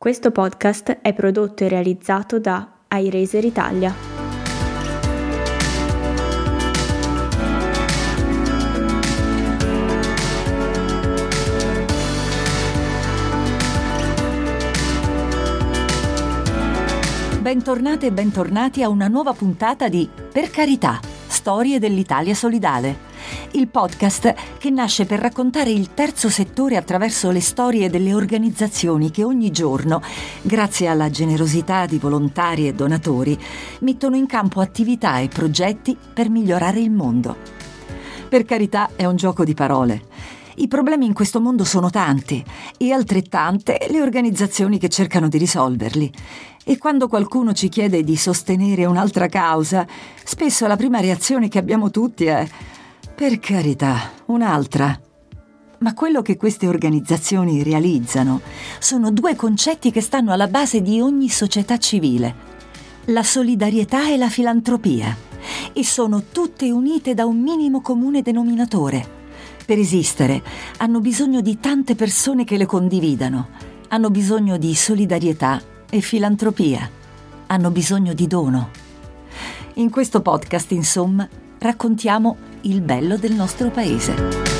[0.00, 3.92] Questo podcast è prodotto e realizzato da iRazer Italia.
[17.40, 23.07] Bentornate e bentornati a una nuova puntata di Per carità, storie dell'Italia solidale
[23.52, 29.24] il podcast che nasce per raccontare il terzo settore attraverso le storie delle organizzazioni che
[29.24, 30.02] ogni giorno,
[30.42, 33.38] grazie alla generosità di volontari e donatori,
[33.80, 37.36] mettono in campo attività e progetti per migliorare il mondo.
[38.28, 40.02] Per carità è un gioco di parole.
[40.56, 42.44] I problemi in questo mondo sono tanti
[42.76, 46.12] e altrettante le organizzazioni che cercano di risolverli.
[46.64, 49.86] E quando qualcuno ci chiede di sostenere un'altra causa,
[50.22, 52.46] spesso la prima reazione che abbiamo tutti è
[53.18, 54.96] per carità, un'altra.
[55.78, 58.40] Ma quello che queste organizzazioni realizzano
[58.78, 62.32] sono due concetti che stanno alla base di ogni società civile.
[63.06, 65.16] La solidarietà e la filantropia.
[65.72, 69.04] E sono tutte unite da un minimo comune denominatore.
[69.66, 70.40] Per esistere
[70.76, 73.48] hanno bisogno di tante persone che le condividano.
[73.88, 75.60] Hanno bisogno di solidarietà
[75.90, 76.88] e filantropia.
[77.48, 78.70] Hanno bisogno di dono.
[79.74, 84.56] In questo podcast, insomma, raccontiamo il bello del nostro paese.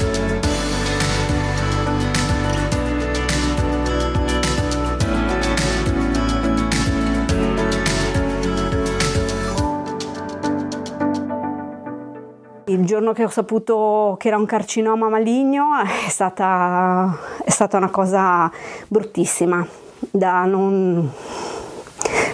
[12.66, 17.88] Il giorno che ho saputo che era un carcinoma maligno è stata, è stata una
[17.88, 18.50] cosa
[18.86, 19.66] bruttissima
[19.98, 21.10] da non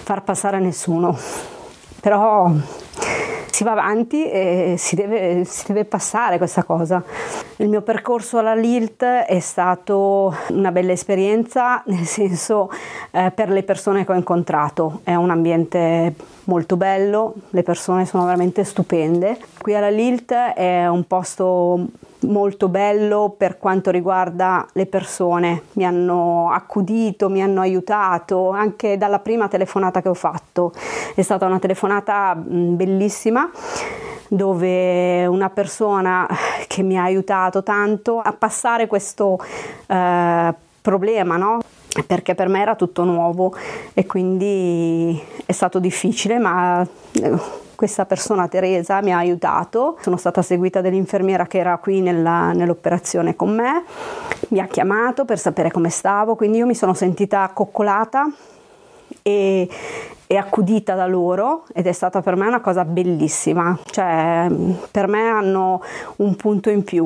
[0.03, 1.17] far passare a nessuno.
[2.01, 2.51] Però
[3.55, 7.01] si va avanti e si deve, si deve passare questa cosa.
[7.55, 12.69] Il mio percorso alla LILT è stato una bella esperienza, nel senso
[13.11, 14.99] eh, per le persone che ho incontrato.
[15.05, 16.13] È un ambiente
[16.45, 19.37] molto bello, le persone sono veramente stupende.
[19.57, 21.79] Qui alla LILT è un posto
[22.25, 29.19] molto bello per quanto riguarda le persone, mi hanno accudito, mi hanno aiutato anche dalla
[29.19, 30.73] prima telefonata che ho fatto.
[31.13, 33.49] È stata una telefonata bellissima
[34.27, 36.27] dove una persona
[36.67, 39.39] che mi ha aiutato tanto a passare questo
[39.87, 41.59] eh, problema, no?
[42.03, 43.53] perché per me era tutto nuovo
[43.93, 49.97] e quindi è stato difficile, ma eh, questa persona, Teresa, mi ha aiutato.
[50.01, 53.83] Sono stata seguita dall'infermiera che era qui nella, nell'operazione con me,
[54.49, 58.31] mi ha chiamato per sapere come stavo, quindi io mi sono sentita coccolata
[59.21, 59.69] e,
[60.27, 63.77] e accudita da loro ed è stata per me una cosa bellissima.
[63.85, 64.47] Cioè,
[64.89, 65.81] per me hanno
[66.17, 67.05] un punto in più.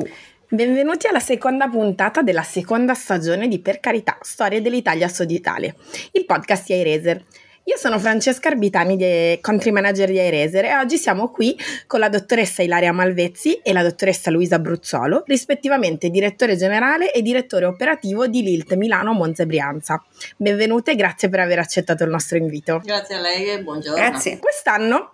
[0.52, 5.76] Benvenuti alla seconda puntata della seconda stagione di Per carità, storie dell'Italia soditale,
[6.12, 7.22] il podcast di iRazer.
[7.70, 12.64] Io sono Francesca Arbitani, country manager di iRazer e oggi siamo qui con la dottoressa
[12.64, 18.74] Ilaria Malvezzi e la dottoressa Luisa Bruzzolo, rispettivamente direttore generale e direttore operativo di Lilt
[18.74, 20.02] Milano Monza Brianza.
[20.36, 22.80] Benvenute e grazie per aver accettato il nostro invito.
[22.84, 23.94] Grazie a lei e buongiorno.
[23.94, 24.40] Grazie.
[24.40, 25.12] Quest'anno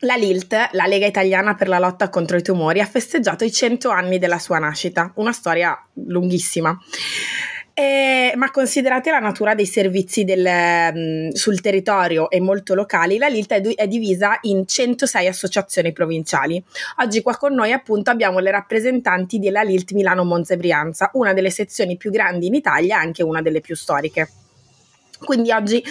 [0.00, 3.88] la LILT, la Lega Italiana per la lotta contro i tumori, ha festeggiato i 100
[3.88, 6.78] anni della sua nascita, una storia lunghissima.
[7.78, 10.48] Eh, ma considerate la natura dei servizi del,
[10.94, 16.64] mm, sul territorio e molto locali, la LILT è, è, divisa in 106 associazioni provinciali.
[17.02, 21.34] Oggi qua con noi appunto abbiamo le rappresentanti della LILT Milano Monza e Brianza, una
[21.34, 24.45] delle sezioni più grandi in Italia e anche una delle più storiche.
[25.24, 25.82] Quindi oggi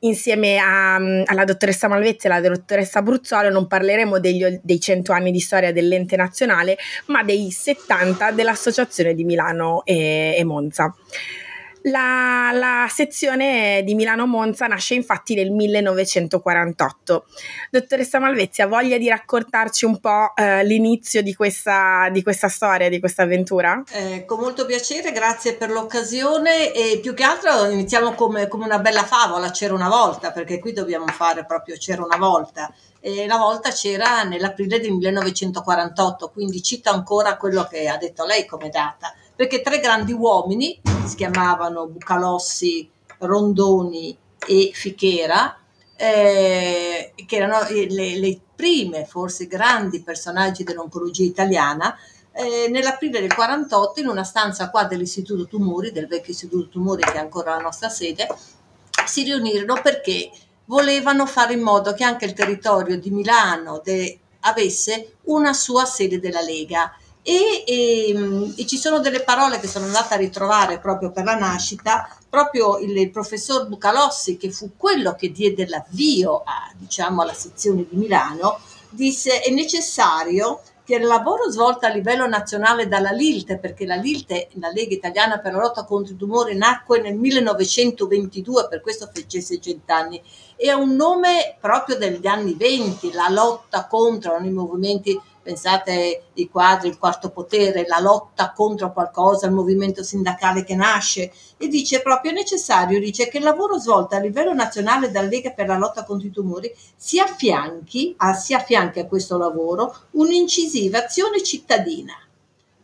[0.00, 5.30] insieme a, alla dottoressa Malvezzi e alla dottoressa Bruzzolo non parleremo degli, dei 100 anni
[5.30, 10.94] di storia dell'ente nazionale, ma dei 70 dell'Associazione di Milano e, e Monza.
[11.90, 17.26] La, la, sezione di Milano-Monza nasce infatti nel 1948.
[17.70, 22.98] Dottoressa Malvezzi, voglia di raccontarci un po' eh, l'inizio di questa, di questa, storia, di
[23.00, 23.82] questa avventura?
[23.90, 28.78] Eh, con molto piacere, grazie per l'occasione e più che altro iniziamo come, come una
[28.78, 33.36] bella favola, c'era una volta, perché qui dobbiamo fare proprio c'era una volta e la
[33.36, 39.14] volta c'era nell'aprile del 1948, quindi cito ancora quello che ha detto lei come data
[39.38, 45.56] perché tre grandi uomini, si chiamavano Bucalossi, Rondoni e Fichera,
[45.94, 51.96] eh, che erano le, le, prime, forse grandi personaggi dell'oncologia italiana,
[52.32, 57.12] eh, nell'aprile del 48 in una stanza qua dell'Istituto Tumori, del vecchio Istituto Tumori che
[57.12, 58.26] è ancora la nostra sede,
[59.06, 60.32] si riunirono perché
[60.64, 66.18] volevano fare in modo che anche il territorio di Milano de, avesse una sua sede
[66.18, 66.92] della Lega
[67.22, 71.24] e, e, ehm, e, ci sono delle parole che sono andata a ritrovare proprio per
[71.24, 77.22] la nascita, proprio il, il, professor Bucalossi, che fu quello che diede l'avvio a, diciamo,
[77.22, 78.58] alla sezione di Milano,
[78.90, 84.48] disse è necessario che il lavoro svolto a livello nazionale dalla LILT, perché la LILT,
[84.54, 89.42] la Lega Italiana per la lotta contro i tumori, nacque nel 1922, per questo fece
[89.42, 90.22] 600 anni,
[90.56, 96.50] e ha un nome proprio degli anni 20, la lotta contro i movimenti pensate i
[96.50, 102.02] quadri, il quarto potere, la lotta contro qualcosa, il movimento sindacale che nasce e dice
[102.02, 106.04] proprio necessario, dice che il lavoro svolto a livello nazionale dalla Lega per la lotta
[106.04, 112.12] contro i tumori si affianchi a, si affianchi a questo lavoro un'incisiva azione cittadina.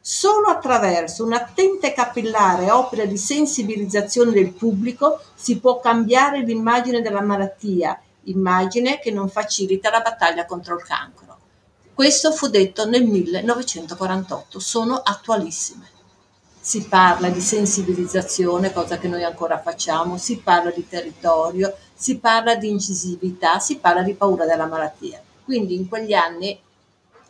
[0.00, 7.20] Solo attraverso un'attenta e capillare opera di sensibilizzazione del pubblico si può cambiare l'immagine della
[7.20, 11.23] malattia, immagine che non facilita la battaglia contro il cancro.
[11.94, 15.88] Questo fu detto nel 1948, sono attualissime.
[16.58, 22.56] Si parla di sensibilizzazione, cosa che noi ancora facciamo, si parla di territorio, si parla
[22.56, 25.22] di incisività, si parla di paura della malattia.
[25.44, 26.58] Quindi in quegli anni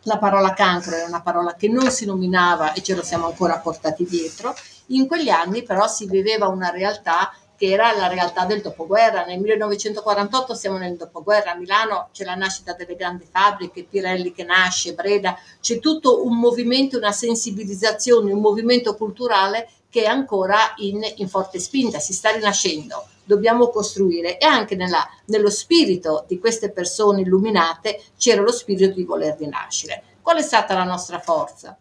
[0.05, 3.59] la parola cancro era una parola che non si nominava e ce lo siamo ancora
[3.59, 4.55] portati dietro.
[4.87, 7.35] In quegli anni però si viveva una realtà
[7.65, 9.25] che era la realtà del dopoguerra.
[9.25, 14.45] Nel 1948 siamo nel dopoguerra, a Milano c'è la nascita delle grandi fabbriche, Pirelli che
[14.45, 21.01] nasce, Breda, c'è tutto un movimento, una sensibilizzazione, un movimento culturale che è ancora in,
[21.17, 23.07] in forte spinta, si sta rinascendo.
[23.25, 29.05] Dobbiamo costruire e anche nella, nello spirito di queste persone illuminate c'era lo spirito di
[29.05, 30.03] voler rinascere.
[30.21, 31.75] Qual è stata la nostra forza?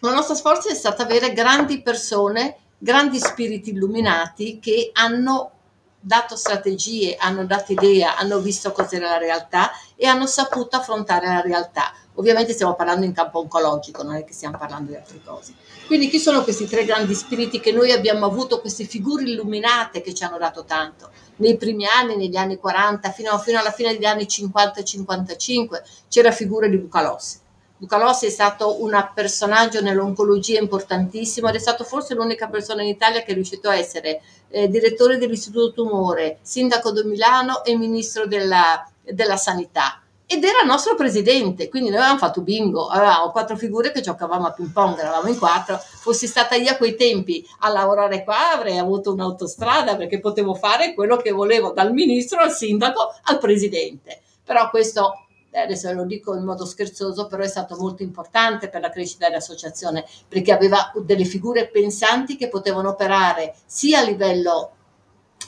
[0.00, 5.52] La nostra forza è stata avere grandi persone grandi spiriti illuminati che hanno
[6.00, 11.40] dato strategie, hanno dato idea, hanno visto cos'era la realtà e hanno saputo affrontare la
[11.40, 11.92] realtà.
[12.14, 15.54] Ovviamente stiamo parlando in campo oncologico, non è che stiamo parlando di altre cose.
[15.86, 20.14] Quindi chi sono questi tre grandi spiriti che noi abbiamo avuto, queste figure illuminate che
[20.14, 21.10] ci hanno dato tanto?
[21.36, 25.84] Nei primi anni, negli anni 40, fino, fino alla fine degli anni 50 e 55,
[26.08, 27.46] c'era figura di Bucalossi
[27.80, 33.22] Bucalossi è stato un personaggio nell'oncologia importantissimo ed è stato forse l'unica persona in Italia
[33.22, 38.84] che è riuscito a essere eh, direttore dell'Istituto Tumore, sindaco di Milano e ministro della,
[39.00, 40.02] della sanità.
[40.26, 44.48] Ed era il nostro presidente, quindi noi avevamo fatto bingo, avevamo quattro figure che giocavamo
[44.48, 45.78] a ping pong, eravamo in quattro.
[45.78, 50.94] Fossi stata io a quei tempi a lavorare qua avrei avuto un'autostrada perché potevo fare
[50.94, 54.20] quello che volevo, dal ministro al sindaco al presidente.
[54.44, 58.90] Però questo adesso lo dico in modo scherzoso, però è stato molto importante per la
[58.90, 64.72] crescita dell'associazione perché aveva delle figure pensanti che potevano operare sia a livello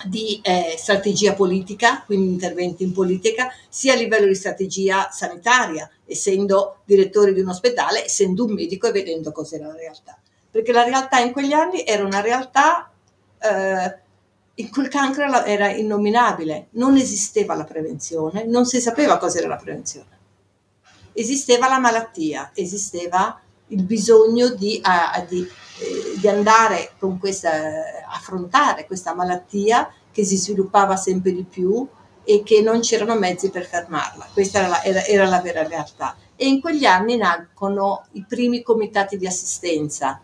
[0.06, 6.78] di eh, strategia politica, quindi interventi in politica, sia a livello di strategia sanitaria, essendo
[6.84, 10.18] direttore di un ospedale, essendo un medico e vedendo cos'era la realtà.
[10.50, 12.90] Perché la realtà in quegli anni era una realtà
[13.38, 13.98] eh,
[14.68, 20.18] quel cancro era innominabile, non esisteva la prevenzione, non si sapeva cos'era la prevenzione.
[21.12, 27.50] Esisteva la malattia, esisteva il bisogno di, a, di, eh, di andare con questa,
[28.08, 31.86] affrontare questa malattia che si sviluppava sempre di più
[32.24, 34.28] e che non c'erano mezzi per fermarla.
[34.32, 36.16] Questa era la, era, era la vera realtà.
[36.36, 40.20] E in quegli anni nascono i primi comitati di assistenza,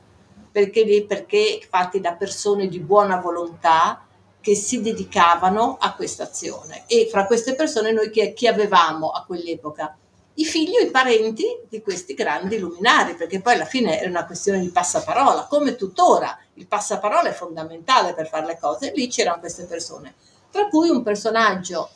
[0.50, 4.05] perché, perché fatti da persone di buona volontà
[4.46, 9.24] che si dedicavano a questa azione e fra queste persone noi chi, chi avevamo a
[9.24, 9.96] quell'epoca?
[10.34, 14.24] I figli o i parenti di questi grandi luminari, perché poi alla fine era una
[14.24, 19.40] questione di passaparola, come tuttora il passaparola è fondamentale per fare le cose, lì c'erano
[19.40, 20.14] queste persone,
[20.52, 21.90] tra cui un personaggio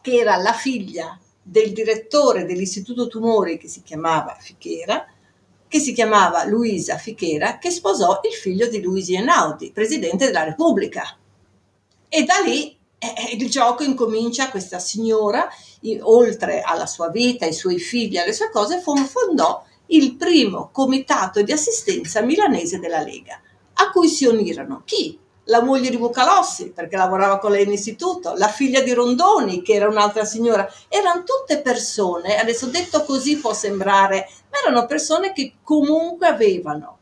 [0.00, 5.06] che era la figlia del direttore dell'Istituto Tumori che si chiamava Fichera,
[5.68, 11.16] che si chiamava Luisa Fichera, che sposò il figlio di Luigi Einaudi, presidente della Repubblica.
[12.12, 15.48] E da lì eh, il gioco incomincia questa signora,
[16.00, 21.52] oltre alla sua vita, ai suoi figli, alle sue cose, fondò il primo comitato di
[21.52, 23.40] assistenza milanese della Lega,
[23.74, 25.16] a cui si unirono chi?
[25.44, 29.74] La moglie di Bucalossi, perché lavorava con lei in istituto, la figlia di Rondoni, che
[29.74, 35.54] era un'altra signora, erano tutte persone, adesso detto così può sembrare, ma erano persone che
[35.62, 36.98] comunque avevano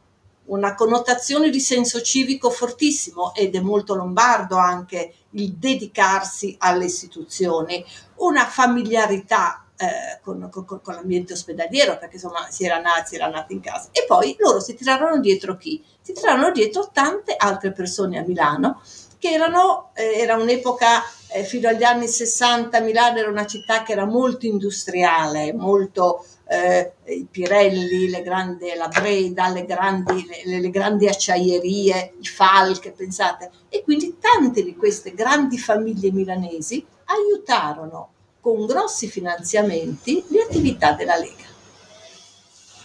[0.49, 7.85] una connotazione di senso civico fortissimo ed è molto lombardo anche il dedicarsi alle istituzioni,
[8.17, 13.29] una familiarità eh, con, con, con, l'ambiente ospedaliero, perché insomma si era, nati, si era
[13.29, 13.89] nati in casa.
[13.93, 15.83] E poi loro si tirarono dietro chi?
[16.01, 18.81] Si tirarono dietro tante altre persone a Milano
[19.19, 23.93] che erano, eh, era un'epoca eh, fino agli anni 60 Milano era una città che
[23.93, 30.71] era molto industriale, molto eh, i Pirelli, le grandi, la Breda, le grandi, le, le
[30.71, 33.51] grandi acciaierie, i Falk, pensate.
[33.69, 41.17] E quindi tante di queste grandi famiglie milanesi aiutarono con grossi finanziamenti le attività della
[41.17, 41.47] Lega.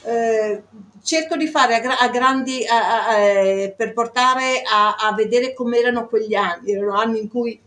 [0.05, 0.63] Eh,
[1.03, 6.07] cerco di fare a, a grandi a, a, eh, per portare a, vedere come erano
[6.07, 7.59] quegli anni, erano anni in cui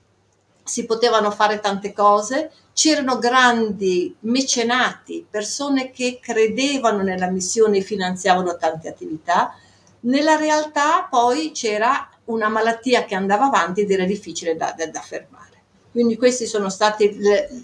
[0.65, 8.57] si potevano fare tante cose, c'erano grandi mecenati, persone che credevano nella missione e finanziavano
[8.57, 9.55] tante attività.
[10.01, 15.01] Nella realtà poi c'era una malattia che andava avanti ed era difficile da, da, da
[15.01, 15.56] fermare.
[15.97, 17.17] Quindi questi sono stati,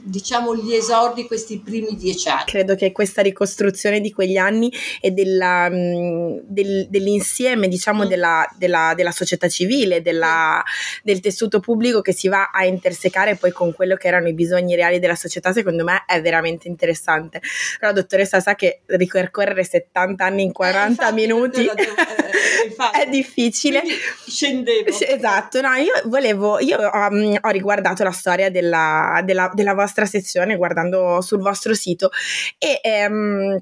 [0.04, 2.44] diciamo, gli esordi questi primi dieci anni.
[2.46, 4.72] Credo che questa ricostruzione di quegli anni
[5.02, 8.08] e della, mm, del, dell'insieme, diciamo, mm.
[8.08, 10.62] della, della, della, società civile, della,
[11.02, 14.76] del tessuto pubblico che si va a intersecare poi con quello che erano i bisogni
[14.76, 17.42] reali della società, secondo me è veramente interessante.
[17.78, 23.10] Però, dottoressa, sa che ripercorrere 70 anni in 40 eh, infatti, minuti devo, eh, è
[23.10, 23.82] difficile.
[24.26, 24.88] Scendevo.
[24.88, 30.56] Esatto, no, io volevo, io um, ho riguardato la storia della, della, della vostra sezione
[30.56, 32.10] guardando sul vostro sito.
[32.56, 33.58] E ehm,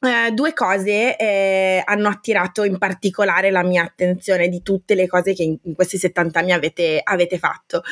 [0.00, 5.34] eh, due cose eh, hanno attirato in particolare la mia attenzione di tutte le cose
[5.34, 7.82] che in, in questi 70 anni avete, avete, fatto.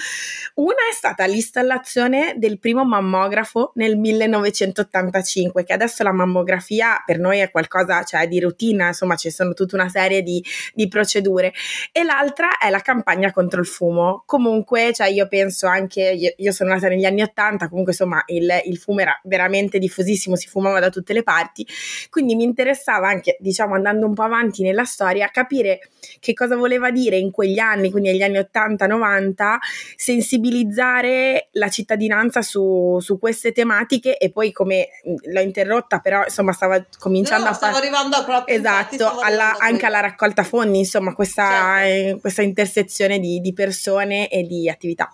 [0.55, 7.41] Una è stata l'installazione del primo mammografo nel 1985, che adesso la mammografia per noi
[7.41, 10.45] è qualcosa cioè, di routine, insomma ci sono tutta una serie di,
[10.75, 11.53] di, procedure.
[11.91, 14.23] E l'altra è la campagna contro il fumo.
[14.27, 18.49] Comunque, cioè, io penso anche, io, io, sono nata negli anni 80, comunque insomma il,
[18.65, 21.67] il fumo era veramente diffusissimo, si fumava da tutte le parti
[22.11, 25.81] quindi mi interessava anche, diciamo, andando un po' avanti nella storia, capire
[26.21, 29.57] che cosa voleva dire in quegli anni, quindi negli anni 80-90,
[29.97, 34.89] sensibilizzare la cittadinanza su, su, queste tematiche e poi come
[35.33, 37.73] l'ho interrotta, però insomma stava cominciando no, a fare...
[37.73, 38.57] Stavo arrivando proprio...
[38.57, 42.17] Esatto, alla, anche alla raccolta fondi, insomma, questa, certo.
[42.17, 45.13] eh, questa intersezione di, di persone e di attività.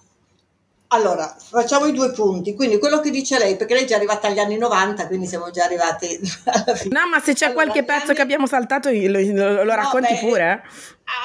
[0.95, 2.55] Allora, facciamo i due punti.
[2.55, 5.51] Quindi quello che dice lei, perché lei è già arrivata agli anni 90, quindi siamo
[5.51, 6.99] già arrivati alla fine.
[6.99, 8.15] No, ma se c'è allora, qualche pezzo anni...
[8.15, 10.63] che abbiamo saltato, lo, lo, lo racconti beh, pure.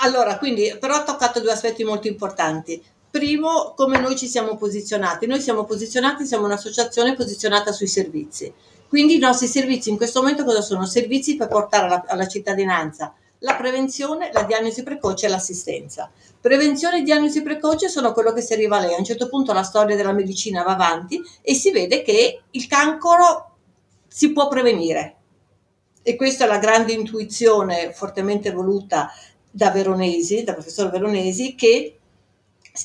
[0.04, 2.82] Allora, quindi, però ha toccato due aspetti molto importanti.
[3.12, 5.28] Primo, come noi ci siamo posizionati.
[5.28, 8.54] Noi siamo posizionati, siamo un'associazione posizionata sui servizi.
[8.88, 10.86] Quindi i nostri servizi in questo momento cosa sono?
[10.86, 16.12] Servizi per portare alla, alla cittadinanza la prevenzione, la diagnosi precoce e l'assistenza.
[16.40, 18.94] Prevenzione e diagnosi precoce sono quello che si arriva a lei.
[18.94, 22.68] A un certo punto la storia della medicina va avanti e si vede che il
[22.68, 23.56] cancro
[24.08, 25.16] si può prevenire.
[26.02, 29.12] E questa è la grande intuizione fortemente voluta
[29.52, 31.98] da Veronesi, da professor Veronesi, che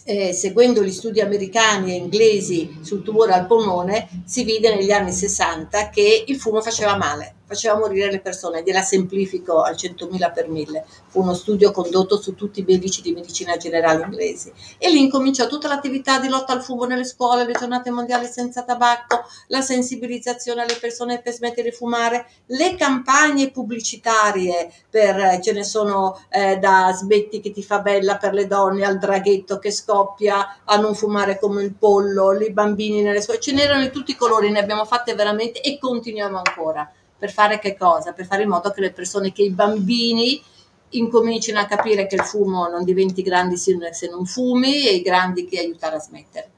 [0.04, 5.12] eh, seguendo gli studi americani e inglesi sul tumore al polmone, si vide negli anni
[5.12, 10.49] 60 che il fumo faceva male faceva morire le persone, gliela semplifico al 100.000 per
[10.49, 14.52] mille, fu uno studio condotto su tutti i medici di medicina generale inglesi.
[14.78, 18.62] E lì incominciò tutta l'attività di lotta al fumo nelle scuole, le giornate mondiali senza
[18.62, 25.64] tabacco, la sensibilizzazione alle persone per smettere di fumare, le campagne pubblicitarie per, ce ne
[25.64, 30.61] sono eh, da smetti che ti fa bella per le donne al draghetto che scoppia
[30.64, 34.16] a non fumare come il pollo, i bambini nelle scuole, ce n'erano di tutti i
[34.16, 36.90] colori, ne abbiamo fatte veramente e continuiamo ancora
[37.23, 38.12] per fare che cosa?
[38.12, 40.43] Per fare in modo che le persone, che i bambini
[40.88, 43.76] incomincino a capire che il fumo non diventi grandi se
[44.11, 46.50] non fumi e i grandi che aiutare a smettere.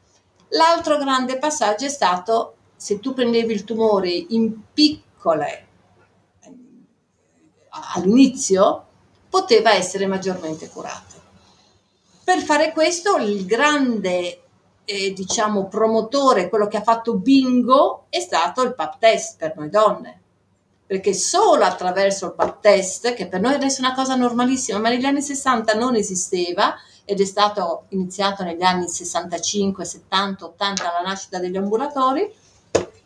[0.48, 5.66] L'altro grande passaggio è stato se tu prendevi il tumore in piccole
[7.94, 8.86] all'inizio
[9.28, 11.14] poteva essere maggiormente curato.
[12.24, 14.44] Per fare questo il grande
[14.86, 19.68] eh, diciamo promotore, quello che ha fatto bingo è stato il pap test per noi
[19.68, 20.20] donne
[20.86, 25.04] perché solo attraverso il test, che per noi adesso è una cosa normalissima, ma negli
[25.04, 26.74] anni 60 non esisteva
[27.04, 32.30] ed è stato iniziato negli anni 65, 70, 80 la nascita degli ambulatori,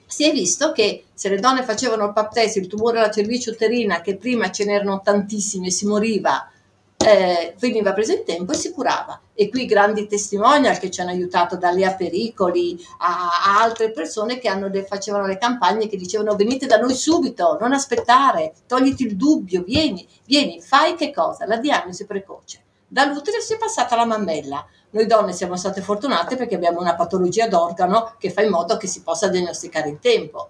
[0.07, 3.51] si è visto che se le donne facevano il pap test, il tumore alla cervice
[3.51, 6.51] uterina, che prima ce n'erano tantissimi e si moriva
[6.99, 9.21] eh, veniva preso in tempo e si curava.
[9.33, 14.39] E qui grandi testimonial che ci hanno aiutato da Lea Pericoli a, a altre persone
[14.39, 19.17] che hanno, facevano le campagne che dicevano venite da noi subito, non aspettare, togliti il
[19.17, 21.47] dubbio, vieni, vieni, fai che cosa?
[21.47, 22.63] La diagnosi precoce.
[22.89, 24.67] Dall'utero si è passata alla mammella.
[24.91, 28.87] Noi donne siamo state fortunate perché abbiamo una patologia d'organo che fa in modo che
[28.87, 30.49] si possa diagnosticare in tempo.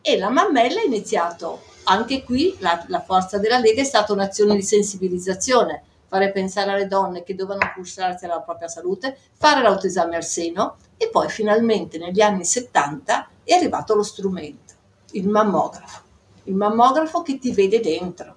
[0.00, 4.54] E la mammella ha iniziato, anche qui la, la forza della Lega è stata un'azione
[4.54, 10.24] di sensibilizzazione fare pensare alle donne che dovevano curarsi alla propria salute, fare l'autoesame al
[10.24, 14.74] seno e poi finalmente negli anni 70 è arrivato lo strumento,
[15.12, 16.02] il mammografo.
[16.44, 18.34] Il mammografo che ti vede dentro,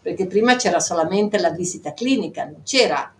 [0.00, 3.12] perché prima c'era solamente la visita clinica, non c'era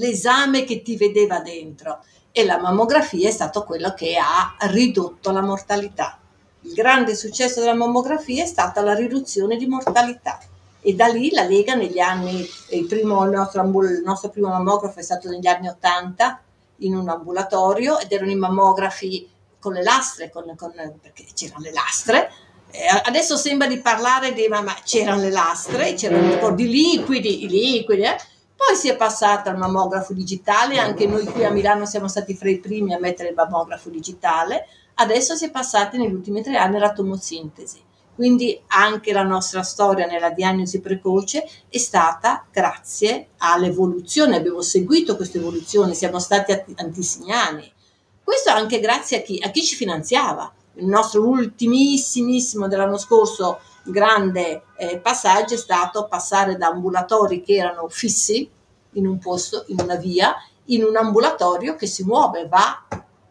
[0.00, 5.42] l'esame che ti vedeva dentro e la mammografia è stato quello che ha ridotto la
[5.42, 6.18] mortalità.
[6.60, 10.38] Il grande successo della mammografia è stata la riduzione di mortalità
[10.84, 14.98] e da lì la Lega negli anni, il, primo, il, nostro, il nostro primo mammografo
[14.98, 16.40] è stato negli anni 80
[16.78, 21.72] in un ambulatorio ed erano i mammografi con le lastre, con, con, perché c'erano le
[21.72, 22.32] lastre.
[22.72, 28.02] Eh, adesso sembra di parlare di, ma, c'erano le lastre, c'erano di liquidi, i liquidi,
[28.02, 28.16] eh?
[28.56, 32.50] Poi si è passata al mammografo digitale, anche noi qui a Milano siamo stati fra
[32.50, 36.76] i primi a mettere il mammografo digitale, adesso si è passati negli ultimi tre anni
[36.76, 37.82] alla tomosintesi.
[38.22, 45.38] Quindi anche la nostra storia nella diagnosi precoce è stata grazie all'evoluzione, abbiamo seguito questa
[45.38, 47.68] evoluzione, siamo stati antisignani.
[48.22, 50.52] Questo anche grazie a chi, a chi ci finanziava.
[50.74, 57.88] Il nostro ultimissimissimo dell'anno scorso grande eh, passaggio è stato passare da ambulatori che erano
[57.88, 58.48] fissi
[58.92, 60.32] in un posto, in una via,
[60.66, 62.86] in un ambulatorio che si muove, va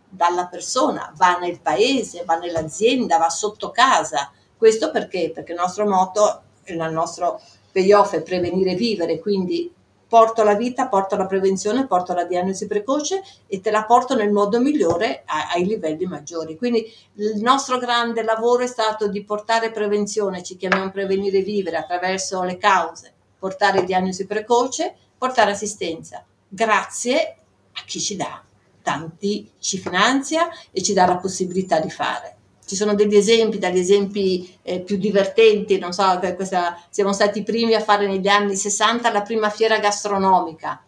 [0.10, 4.30] dalla persona, va nel paese, va nell'azienda, va sotto casa.
[4.62, 5.32] Questo perché?
[5.34, 7.42] Perché il nostro motto, il nostro
[7.72, 9.74] payoff è prevenire e vivere, quindi
[10.08, 14.32] porto la vita, porto la prevenzione, porto la diagnosi precoce e te la porto nel
[14.32, 16.58] modo migliore ai livelli maggiori.
[16.58, 21.78] Quindi il nostro grande lavoro è stato di portare prevenzione, ci chiamiamo prevenire e vivere
[21.78, 26.24] attraverso le cause, portare diagnosi precoce, portare assistenza.
[26.48, 27.36] Grazie
[27.72, 28.44] a chi ci dà,
[28.84, 32.36] tanti ci finanzia e ci dà la possibilità di fare
[32.72, 37.44] ci sono degli esempi, dagli esempi eh, più divertenti, non so, questa, siamo stati i
[37.44, 40.82] primi a fare negli anni 60 la prima fiera gastronomica,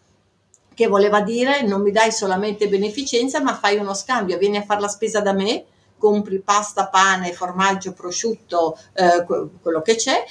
[0.72, 4.80] che voleva dire non mi dai solamente beneficenza, ma fai uno scambio, vieni a fare
[4.80, 5.66] la spesa da me,
[5.98, 9.26] compri pasta, pane, formaggio, prosciutto, eh,
[9.60, 10.24] quello che c'è,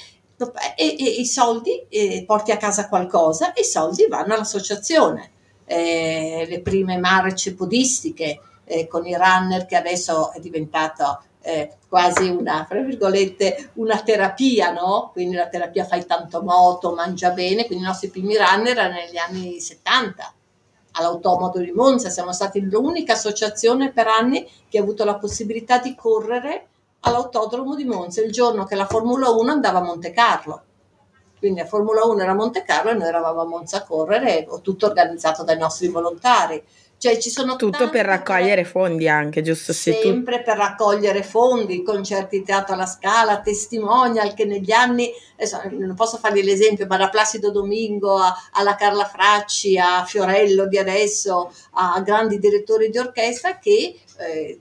[0.74, 5.30] e, e, i soldi, e porti a casa qualcosa e i soldi vanno all'associazione.
[5.66, 12.28] Eh, le prime marce podistiche eh, con i runner che adesso è diventato eh, quasi
[12.28, 15.10] una, fra virgolette, una terapia, no?
[15.12, 19.18] Quindi la terapia fai tanto moto, mangia bene, quindi i nostri primi runner erano negli
[19.18, 20.32] anni 70
[20.92, 25.94] all'automoto di Monza, siamo stati l'unica associazione per anni che ha avuto la possibilità di
[25.94, 26.68] correre
[27.00, 30.62] all'autodromo di Monza il giorno che la Formula 1 andava a Monte Carlo.
[31.38, 34.48] Quindi la Formula 1 era a Monte Carlo e noi eravamo a Monza a correre,
[34.62, 36.62] tutto organizzato dai nostri volontari.
[37.04, 39.74] Cioè ci sono Tutto per raccogliere fondi anche, giusto?
[39.74, 40.42] Sempre tu...
[40.42, 46.42] per raccogliere fondi, concerti teatro alla Scala, testimonial che negli anni, adesso non posso fargli
[46.42, 52.38] l'esempio, ma da Placido Domingo a, alla Carla Fracci, a Fiorello di adesso, a grandi
[52.38, 54.00] direttori di orchestra che...
[54.16, 54.58] Eh,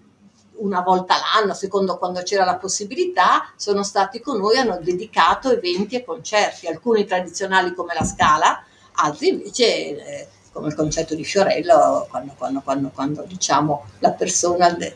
[0.56, 5.95] una volta l'anno, secondo quando c'era la possibilità, sono stati con noi, hanno dedicato eventi
[5.95, 12.07] e concerti, alcuni tradizionali come la Scala, altri invece eh, come il concetto di Fiorello,
[12.09, 14.93] quando, quando, quando, quando diciamo, la persona eh,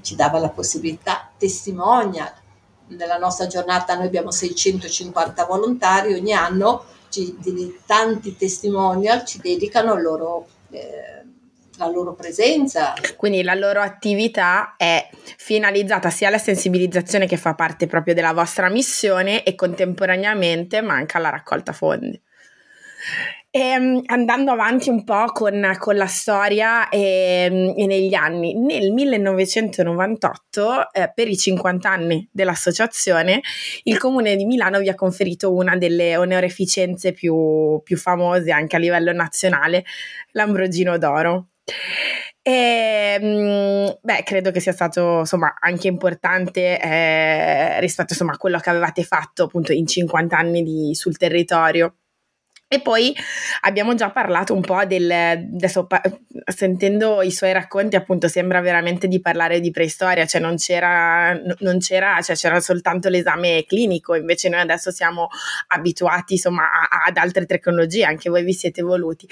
[0.00, 2.32] ci dava la possibilità, testimonia.
[2.86, 9.94] Nella nostra giornata noi abbiamo 650 volontari, ogni anno ci, di, tanti testimonial ci dedicano
[9.96, 10.46] loro...
[10.70, 11.20] Eh,
[11.76, 12.92] la loro presenza.
[13.16, 18.68] Quindi la loro attività è finalizzata sia alla sensibilizzazione che fa parte proprio della vostra
[18.68, 22.20] missione e contemporaneamente manca la raccolta fondi.
[23.54, 28.54] E, ehm, andando avanti un po' con, con la storia e, ehm, e, negli anni,
[28.54, 33.42] nel 1998, eh, per i 50 anni dell'associazione,
[33.82, 38.78] il comune di Milano vi ha conferito una delle onoreficenze più, più famose anche a
[38.78, 39.84] livello nazionale,
[40.30, 41.48] l'Ambrogino d'Oro.
[42.40, 48.58] E, ehm, beh, credo che sia stato insomma anche importante eh, rispetto insomma, a quello
[48.58, 51.96] che avevate fatto appunto in 50 anni di, sul territorio.
[52.72, 53.14] E poi
[53.60, 56.00] abbiamo già parlato un po' del, adesso pa-
[56.46, 61.80] sentendo i suoi racconti appunto sembra veramente di parlare di preistoria, cioè non c'era, non
[61.80, 65.28] c'era, cioè c'era soltanto l'esame clinico, invece noi adesso siamo
[65.66, 69.26] abituati insomma a, ad altre tecnologie, anche voi vi siete evoluti.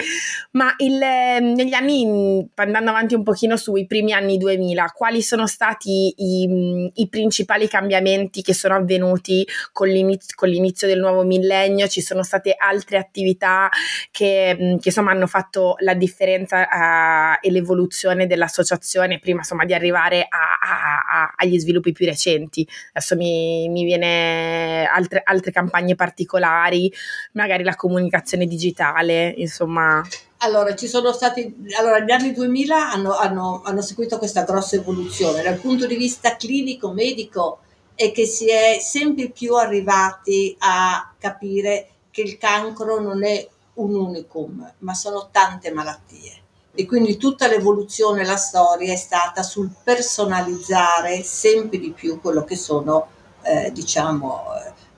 [0.51, 6.13] Ma il, negli anni, andando avanti un pochino sui primi anni 2000, quali sono stati
[6.15, 11.87] i, i principali cambiamenti che sono avvenuti con l'inizio, con l'inizio del nuovo millennio?
[11.87, 13.29] Ci sono state altre attività?
[13.31, 13.69] Attività
[14.11, 20.27] che, che insomma hanno fatto la differenza uh, e l'evoluzione dell'associazione prima insomma di arrivare
[20.27, 22.67] a, a, a, agli sviluppi più recenti.
[22.93, 26.91] Adesso mi, mi viene altre, altre campagne particolari,
[27.33, 30.03] magari la comunicazione digitale, insomma.
[30.43, 35.43] Allora, ci sono stati, allora, gli anni 2000 hanno, hanno, hanno seguito questa grossa evoluzione
[35.43, 37.59] dal punto di vista clinico, medico,
[37.93, 43.95] è che si è sempre più arrivati a capire che il cancro non è un
[43.95, 46.39] unicum, ma sono tante malattie.
[46.73, 52.55] E quindi tutta l'evoluzione, la storia è stata sul personalizzare sempre di più quello che
[52.55, 53.07] sono,
[53.41, 54.43] eh, diciamo,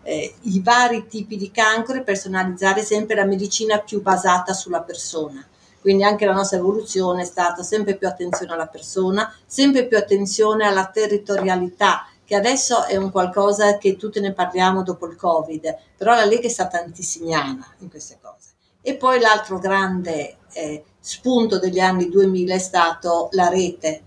[0.03, 5.45] eh, i vari tipi di cancro e personalizzare sempre la medicina più basata sulla persona.
[5.79, 10.65] Quindi anche la nostra evoluzione è stata sempre più attenzione alla persona, sempre più attenzione
[10.65, 16.15] alla territorialità, che adesso è un qualcosa che tutti ne parliamo dopo il Covid, però
[16.15, 18.49] la Lega è stata antisignana in queste cose.
[18.81, 24.01] E poi l'altro grande eh, spunto degli anni 2000 è stato la rete.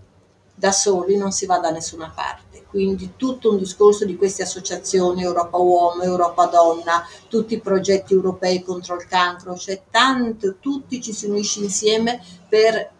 [0.53, 2.65] Da soli non si va da nessuna parte.
[2.67, 8.61] Quindi tutto un discorso di queste associazioni, Europa Uomo, Europa Donna, tutti i progetti europei
[8.61, 12.91] contro il cancro, cioè tanto, tutti ci si unisce insieme per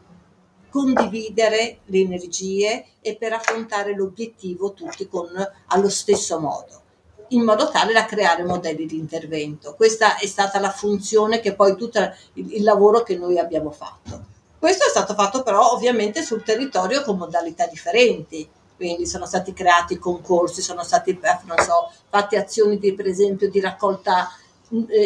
[0.78, 5.28] condividere le energie e per affrontare l'obiettivo tutti con,
[5.70, 6.82] allo stesso modo
[7.30, 9.74] in modo tale da creare modelli di intervento.
[9.76, 12.00] Questa è stata la funzione che poi tutto
[12.34, 14.24] il, lavoro che noi abbiamo fatto.
[14.58, 19.98] Questo è stato fatto però ovviamente sul territorio con modalità differenti, quindi sono stati creati
[19.98, 24.30] concorsi, sono state eh, so, fatte azioni di, per esempio di raccolta,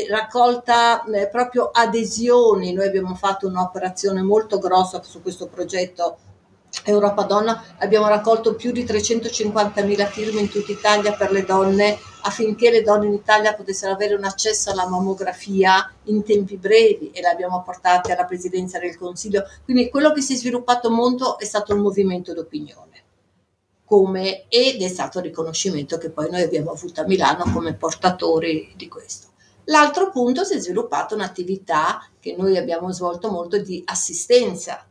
[0.10, 6.18] raccolta eh, proprio adesioni, noi abbiamo fatto un'operazione molto grossa su questo progetto
[6.86, 12.72] Europa Donna abbiamo raccolto più di 350.000 firme in tutta Italia per le donne affinché
[12.72, 17.28] le donne in Italia potessero avere un accesso alla mammografia in tempi brevi e le
[17.28, 19.44] abbiamo portate alla presidenza del Consiglio.
[19.64, 22.90] Quindi quello che si è sviluppato molto è stato un movimento d'opinione
[23.84, 28.72] come, ed è stato il riconoscimento che poi noi abbiamo avuto a Milano come portatori
[28.78, 29.31] di questo.
[29.66, 34.86] L'altro punto si è sviluppata un'attività che noi abbiamo svolto molto di assistenza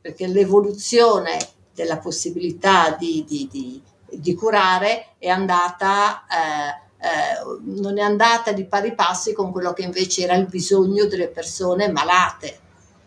[0.00, 1.38] perché l'evoluzione
[1.74, 8.66] della possibilità di, di, di, di curare è andata, eh, eh, non è andata di
[8.66, 12.58] pari passi con quello che invece era il bisogno delle persone malate.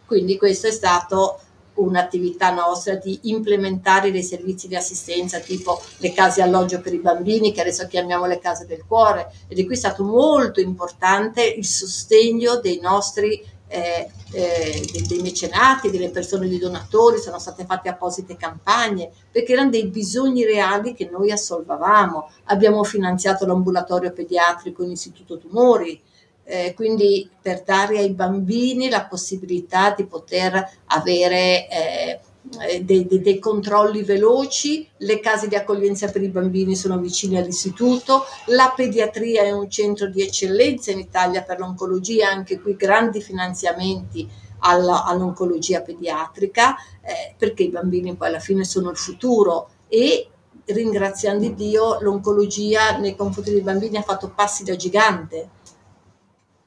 [0.08, 1.40] Quindi questo è stato
[1.78, 7.52] un'attività nostra di implementare dei servizi di assistenza tipo le case alloggio per i bambini
[7.52, 12.60] che adesso chiamiamo le case del cuore di qui è stato molto importante il sostegno
[12.60, 19.12] dei nostri eh, eh, dei mecenati, delle persone, dei donatori, sono state fatte apposite campagne
[19.30, 22.30] perché erano dei bisogni reali che noi assolvavamo.
[22.46, 26.02] Abbiamo finanziato l'ambulatorio pediatrico in Istituto Tumori,
[26.50, 32.20] eh, quindi per dare ai bambini la possibilità di poter avere eh,
[32.62, 37.40] eh, dei, dei, dei, controlli veloci, le case di accoglienza per i bambini sono vicine
[37.40, 43.22] all'istituto, la pediatria è un centro di eccellenza in Italia per l'oncologia, anche qui grandi
[43.22, 44.26] finanziamenti
[44.60, 49.70] alla, all'oncologia pediatrica, eh, perché i bambini poi alla fine sono il futuro.
[49.90, 50.30] E
[50.64, 55.50] ringraziando Dio l'oncologia nei confronti dei bambini ha fatto passi da gigante.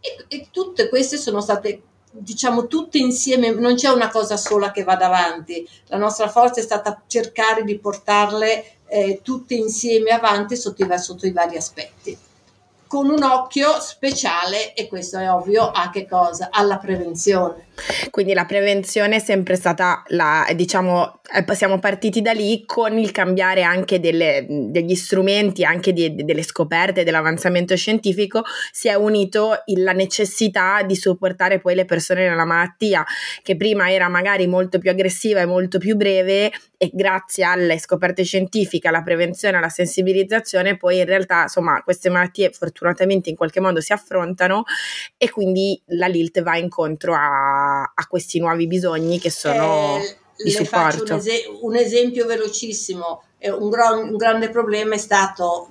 [0.00, 1.82] E, e tutte queste sono state
[2.12, 6.64] diciamo tutte insieme, non c'è una cosa sola che vada avanti, la nostra forza è
[6.64, 12.18] stata cercare di portarle eh, tutte insieme avanti sotto i, sotto i vari aspetti
[12.90, 16.48] con un occhio speciale, e questo è ovvio, a che cosa?
[16.50, 17.68] Alla prevenzione.
[18.10, 21.19] Quindi la prevenzione è sempre stata la, diciamo,
[21.54, 27.04] siamo partiti da lì con il cambiare anche delle, degli strumenti, anche di, delle scoperte,
[27.04, 33.04] dell'avanzamento scientifico, si è unito la necessità di supportare poi le persone nella malattia,
[33.42, 38.24] che prima era magari molto più aggressiva e molto più breve, e grazie alle scoperte
[38.24, 43.60] scientifiche, alla prevenzione, alla sensibilizzazione, poi in realtà, insomma, queste malattie fortunatamente fortunatamente in qualche
[43.60, 44.64] modo si affrontano
[45.16, 50.50] e quindi la LILT va incontro a, a questi nuovi bisogni che sono eh, di
[50.50, 51.14] supporto.
[51.14, 55.68] Un, es- un, esempio velocissimo, un, gro- un, grande problema è stato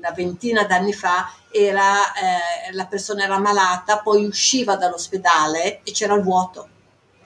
[0.00, 6.14] una ventina d'anni fa, era, eh, la persona era malata, poi usciva dall'ospedale e c'era
[6.14, 6.68] il vuoto,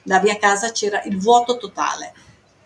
[0.02, 2.12] da via casa c'era il vuoto totale.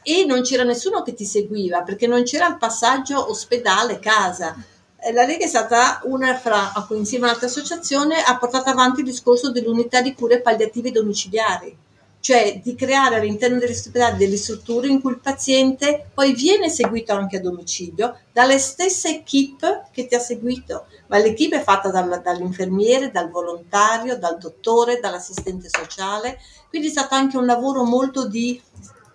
[0.03, 4.57] E non c'era nessuno che ti seguiva perché non c'era il passaggio ospedale-casa.
[5.01, 9.07] Eh, la Lega è stata una fra, insieme a un'altra associazione, ha portato avanti il
[9.07, 11.77] discorso dell'unità di cure palliative domiciliari,
[12.21, 17.13] cioè di creare all'interno degli ospedali delle strutture in cui il paziente poi viene seguito
[17.13, 22.21] anche a domicilio dalle stesse equip che ti ha seguito, ma l'equipe è fatta dal,
[22.23, 28.61] dall'infermiere, dal volontario, dal dottore, dall'assistente sociale, quindi è stato anche un lavoro molto di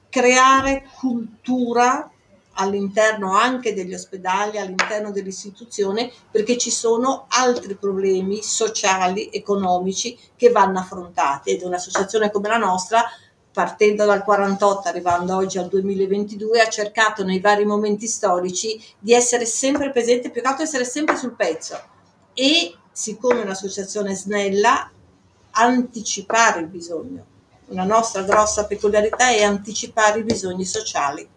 [0.10, 2.10] creare cultura
[2.54, 10.80] all'interno anche degli ospedali, all'interno dell'istituzione, perché ci sono altri problemi sociali, economici che vanno
[10.80, 13.04] affrontati ed un'associazione come la nostra
[13.54, 19.46] partendo dal 48 arrivando oggi al 2022 ha cercato nei vari momenti storici di essere
[19.46, 21.80] sempre presente, più che altro essere sempre sul pezzo
[22.34, 24.90] e siccome è un'associazione snella
[25.52, 27.26] anticipare il bisogno.
[27.68, 31.28] Una nostra grossa peculiarità è anticipare i bisogni sociali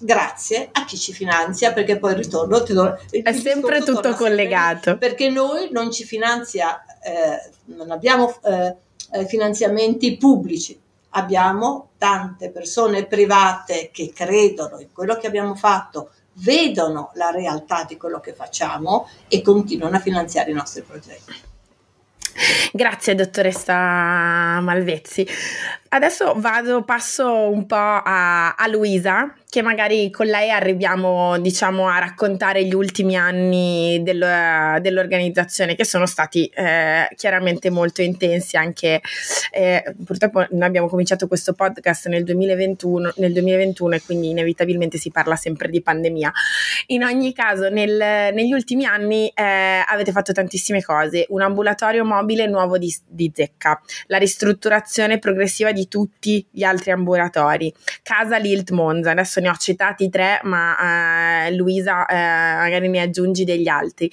[0.00, 4.14] grazie a chi ci finanzia, perché poi il ritorno ti do, il è sempre tutto
[4.14, 4.96] collegato.
[4.96, 8.76] Perché noi non ci finanzia, eh, non abbiamo eh,
[9.12, 10.78] eh, finanziamenti pubblici,
[11.10, 17.96] abbiamo tante persone private che credono in quello che abbiamo fatto, vedono la realtà di
[17.96, 21.48] quello che facciamo e continuano a finanziare i nostri progetti.
[22.72, 23.74] Grazie dottoressa
[24.60, 25.26] Malvezzi.
[25.92, 31.98] Adesso vado, passo un po' a, a Luisa, che magari con lei arriviamo diciamo, a
[31.98, 39.00] raccontare gli ultimi anni del, dell'organizzazione che sono stati eh, chiaramente molto intensi anche
[39.50, 45.10] eh, purtroppo noi abbiamo cominciato questo podcast nel 2021, nel 2021 e quindi inevitabilmente si
[45.10, 46.32] parla sempre di pandemia.
[46.86, 51.26] In ogni caso nel, negli ultimi anni eh, avete fatto tantissime cose.
[51.30, 53.80] Un ambulatorio mobile nuovo di, di zecca.
[54.06, 60.08] La ristrutturazione progressiva di tutti gli altri ambulatori casa Lilt Monza adesso ne ho citati
[60.08, 64.10] tre, ma eh, Luisa eh, magari ne aggiungi degli altri.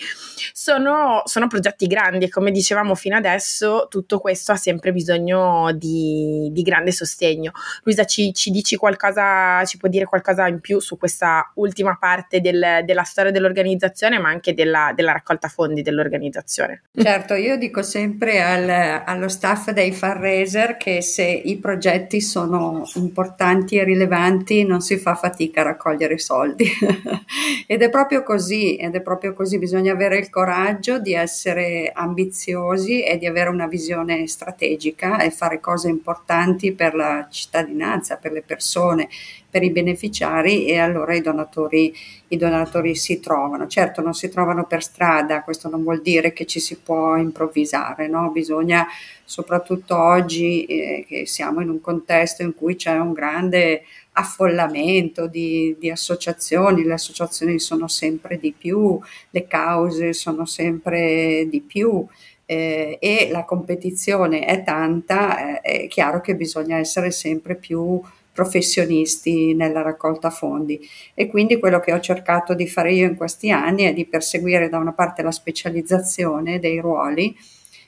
[0.53, 6.49] Sono, sono, progetti grandi e come dicevamo fino adesso tutto questo ha sempre bisogno di,
[6.51, 7.51] di grande sostegno.
[7.83, 12.41] Luisa ci, ci, dici qualcosa, ci può dire qualcosa in più su questa ultima parte
[12.41, 16.83] del, della storia dell'organizzazione ma anche della, della, raccolta fondi dell'organizzazione?
[16.93, 23.77] Certo, io dico sempre al, allo staff dei fundraiser che se i progetti sono importanti
[23.77, 26.69] e rilevanti non si fa fatica a raccogliere soldi.
[27.67, 33.03] ed è proprio così, ed è proprio così, bisogna avere il coraggio di essere ambiziosi
[33.03, 38.41] e di avere una visione strategica e fare cose importanti per la cittadinanza, per le
[38.41, 39.09] persone,
[39.57, 41.91] per i beneficiari e allora i donatori,
[42.27, 43.65] i donatori si trovano.
[43.65, 48.07] Certo non si trovano per strada, questo non vuol dire che ci si può improvvisare,
[48.07, 48.29] no?
[48.29, 48.85] bisogna
[49.25, 55.75] soprattutto oggi eh, che siamo in un contesto in cui c'è un grande affollamento di,
[55.79, 58.99] di, associazioni, le associazioni sono sempre di più,
[59.31, 62.05] le cause sono sempre di più
[62.45, 67.99] eh, e la competizione è tanta, eh, è chiaro che bisogna essere sempre più
[68.37, 70.79] professionisti nella raccolta fondi
[71.15, 74.69] e quindi quello che ho cercato di fare io in questi anni è di perseguire
[74.69, 77.35] da una parte la specializzazione dei ruoli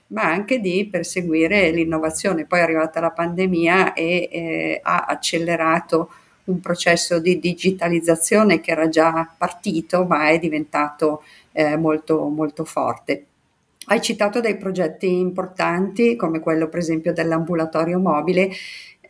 [0.08, 2.48] ma anche di perseguire l'innovazione.
[2.48, 6.10] Poi è arrivata la pandemia e eh, ha accelerato
[6.46, 13.26] un processo di digitalizzazione che era già partito, ma è diventato eh, molto, molto forte.
[13.86, 18.50] Hai citato dei progetti importanti come quello per esempio dell'ambulatorio mobile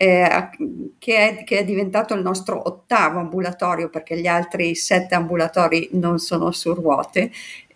[0.02, 0.50] eh,
[0.98, 6.20] che, è, che, è, diventato il nostro ottavo ambulatorio perché gli altri sette ambulatori non
[6.20, 7.30] sono su ruote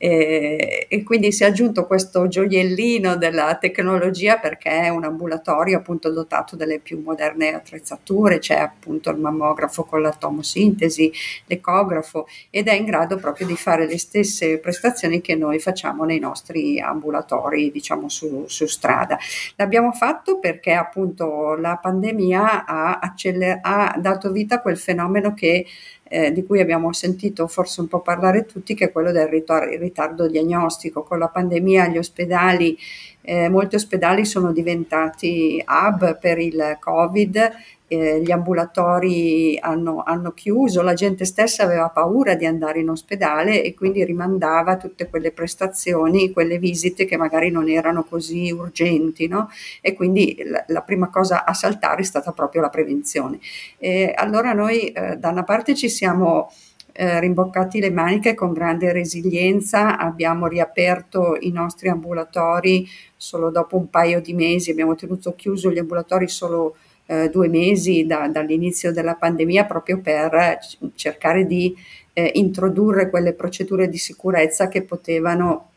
[0.05, 6.11] e, e, quindi si è aggiunto questo gioiellino della tecnologia perché è un ambulatorio appunto
[6.11, 11.09] dotato delle più moderne attrezzature, c'è appunto il mammografo con la tomosintesi,
[11.45, 16.19] l'ecografo ed è in grado proprio di fare le stesse prestazioni che noi facciamo nei
[16.19, 19.17] nostri ambulatori, diciamo su, su strada.
[19.55, 25.65] L'abbiamo fatto perché appunto la pandemia ha, acceler- ha dato vita a quel fenomeno che
[26.13, 29.67] eh, di cui abbiamo sentito forse un po' parlare tutti, che è quello del ritar-
[29.79, 31.01] ritardo diagnostico.
[31.01, 32.77] Con la pandemia gli ospedali,
[33.21, 37.51] eh, molti ospedali sono diventati hub per il Covid
[37.93, 43.63] eh, gli ambulatori hanno, hanno, chiuso, la gente stessa aveva paura di andare in ospedale
[43.63, 49.49] e quindi rimandava tutte quelle prestazioni, quelle visite che magari non erano così urgenti, no?
[49.81, 53.39] E quindi la, la, prima cosa a saltare è stata proprio la prevenzione.
[53.77, 56.49] E allora noi eh, da una parte ci siamo
[56.93, 63.89] eh, rimboccati le maniche con grande resilienza, abbiamo riaperto i nostri ambulatori solo dopo un
[63.89, 66.75] paio di mesi, abbiamo tenuto chiuso gli ambulatori solo
[67.05, 70.59] eh, due mesi da, dall'inizio della pandemia proprio per
[70.95, 71.75] cercare di
[72.13, 75.69] eh, introdurre quelle procedure di sicurezza che potevano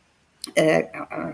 [0.52, 0.90] eh,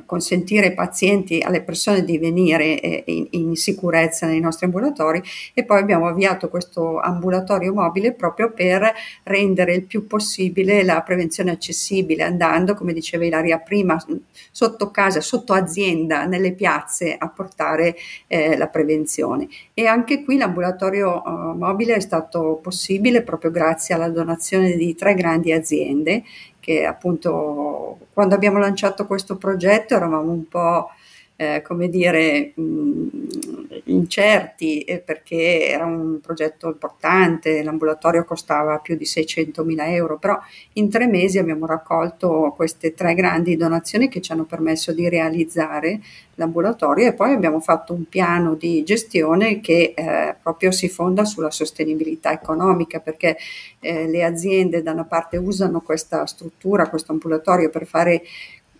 [0.06, 5.22] consentire ai pazienti, alle persone di venire eh, in, in, sicurezza nei nostri ambulatori
[5.54, 8.92] e poi abbiamo avviato questo ambulatorio mobile proprio per
[9.24, 14.02] rendere il più possibile la prevenzione accessibile, andando, come diceva Ilaria prima,
[14.50, 17.96] sotto casa, sotto azienda, nelle piazze a portare
[18.26, 19.48] eh, la prevenzione.
[19.74, 25.14] E anche qui l'ambulatorio uh, mobile è stato possibile proprio grazie alla donazione di tre
[25.14, 26.22] grandi aziende
[26.62, 30.90] che appunto quando abbiamo lanciato questo progetto eravamo un po'
[31.34, 39.04] eh, come dire mh, incerti eh, perché era un progetto importante, l'ambulatorio costava più di
[39.04, 40.38] 600 mila euro, però
[40.74, 46.00] in tre mesi abbiamo raccolto queste tre grandi donazioni che ci hanno permesso di realizzare
[46.36, 51.50] l'ambulatorio e poi abbiamo fatto un piano di gestione che eh, proprio si fonda sulla
[51.50, 53.36] sostenibilità economica perché
[53.80, 58.22] eh, le aziende da una parte usano questa struttura, questo ambulatorio per fare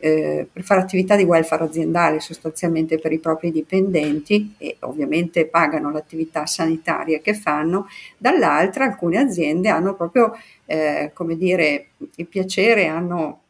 [0.04, 5.92] eh, per fare attività di welfare aziendale sostanzialmente per i propri dipendenti e ovviamente pagano
[5.92, 7.86] l'attività sanitaria che fanno,
[8.18, 10.36] dall'altra alcune aziende hanno proprio
[10.66, 13.41] eh, come dire il piacere, hanno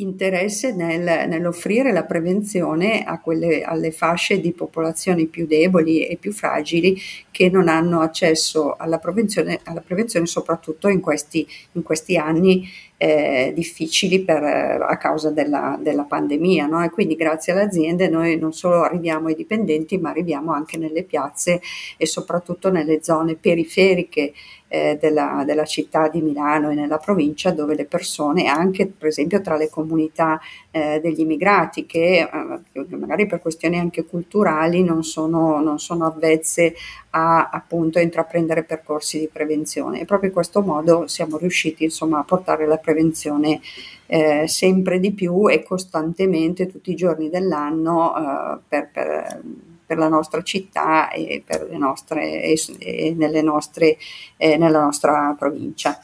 [0.00, 7.00] interesse nel, nell'offrire la prevenzione quelle, alle fasce di popolazioni più deboli e più fragili
[7.30, 13.52] che non hanno accesso alla prevenzione, alla prevenzione soprattutto in questi, in questi anni eh,
[13.54, 16.66] difficili per, a causa della, della pandemia.
[16.66, 16.84] No?
[16.84, 21.04] E quindi grazie alle aziende noi non solo arriviamo ai dipendenti ma arriviamo anche nelle
[21.04, 21.60] piazze
[21.96, 24.32] e soprattutto nelle zone periferiche
[24.68, 29.40] eh, della, della, città di Milano e nella provincia dove le persone, anche per esempio
[29.40, 30.38] tra le comunità
[30.70, 32.28] eh, degli immigrati che,
[32.72, 36.74] eh, magari per questioni anche culturali non sono, non sono avvezze
[37.10, 40.00] a appunto intraprendere percorsi di prevenzione.
[40.00, 43.60] E proprio in questo modo siamo riusciti insomma a portare la prevenzione
[44.06, 49.40] eh, sempre di più e costantemente tutti i giorni dell'anno eh, per, per
[49.88, 51.42] per la nostra città e,
[51.78, 53.96] nostre, e nelle nostre,
[54.36, 55.98] eh, nella nostra provincia.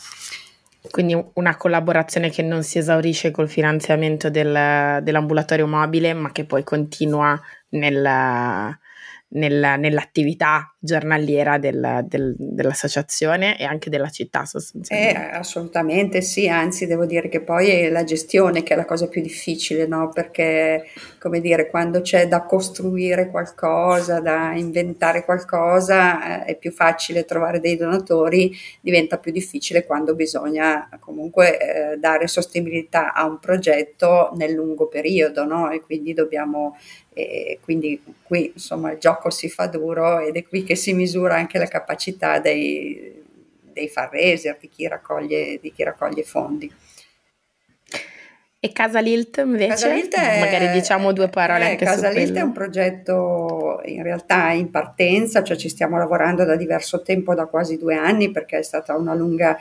[0.90, 6.64] Quindi una collaborazione che non si esaurisce col finanziamento del, dell'ambulatorio mobile, ma che poi
[6.64, 7.38] continua
[7.70, 8.78] nel,
[9.28, 15.18] nel, nell'attività giornaliera del, del, dell'associazione e anche della città sostanzialmente.
[15.18, 19.08] Eh, assolutamente sì, anzi devo dire che poi è la gestione che è la cosa
[19.08, 20.10] più difficile, no?
[20.10, 20.84] perché
[21.18, 27.60] come dire, quando c'è da costruire qualcosa, da inventare qualcosa, eh, è più facile trovare
[27.60, 34.52] dei donatori, diventa più difficile quando bisogna comunque eh, dare sostenibilità a un progetto nel
[34.52, 35.70] lungo periodo no?
[35.70, 36.76] e quindi dobbiamo
[37.14, 41.36] e quindi qui insomma il gioco si fa duro ed è qui che si misura
[41.36, 43.22] anche la capacità dei,
[43.72, 46.72] dei fundraiser, di chi raccoglie, di chi raccoglie fondi.
[48.64, 49.68] E Casa Lilt invece?
[49.68, 53.82] Casa Lilt è, Magari diciamo due parole eh, anche Casa su Lilt è un progetto
[53.84, 58.30] in realtà in partenza, cioè ci stiamo lavorando da diverso tempo, da quasi due anni,
[58.30, 59.58] perché è stata una lunga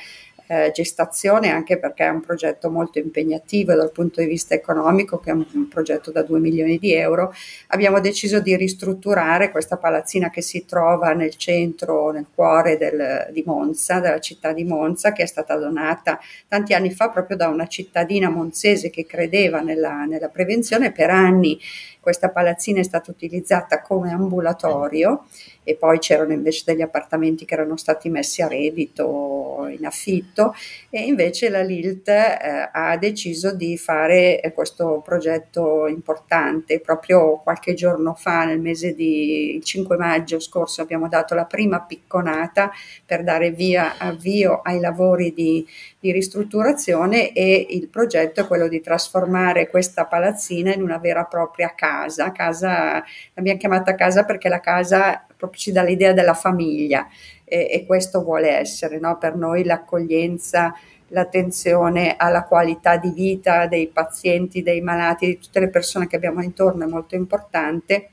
[0.48, 5.30] eh, gestazione, anche perché è un progetto molto impegnativo dal punto di vista economico, che
[5.30, 7.34] è un, un progetto da 2 milioni di euro,
[7.68, 13.44] abbiamo deciso di ristrutturare questa palazzina che si trova nel centro, nel cuore del, di
[13.46, 17.68] Monza, della città di Monza, che è stata donata tanti anni fa proprio da una
[17.68, 21.60] cittadina monzese che credeva nella, nella prevenzione per anni
[22.04, 25.24] questa palazzina è stata utilizzata come ambulatorio
[25.64, 30.54] e poi c'erano invece degli appartamenti che erano stati messi a reddito in affitto
[30.90, 36.82] e invece la LILT eh, ha deciso di fare eh, questo progetto importante.
[36.82, 42.70] Proprio qualche giorno fa, nel mese di 5 maggio scorso, abbiamo dato la prima picconata
[43.06, 45.66] per dare via avvio ai lavori di,
[46.04, 51.28] di ristrutturazione e il progetto è quello di trasformare questa palazzina in una vera e
[51.30, 52.34] propria casa.
[52.34, 53.02] casa
[53.34, 57.08] l'abbiamo chiamata casa perché la casa proprio ci dà l'idea della famiglia
[57.46, 59.18] e, e questo vuole essere no?
[59.18, 60.76] per noi l'accoglienza,
[61.08, 66.42] l'attenzione alla qualità di vita dei pazienti, dei malati, di tutte le persone che abbiamo
[66.42, 68.10] intorno è molto importante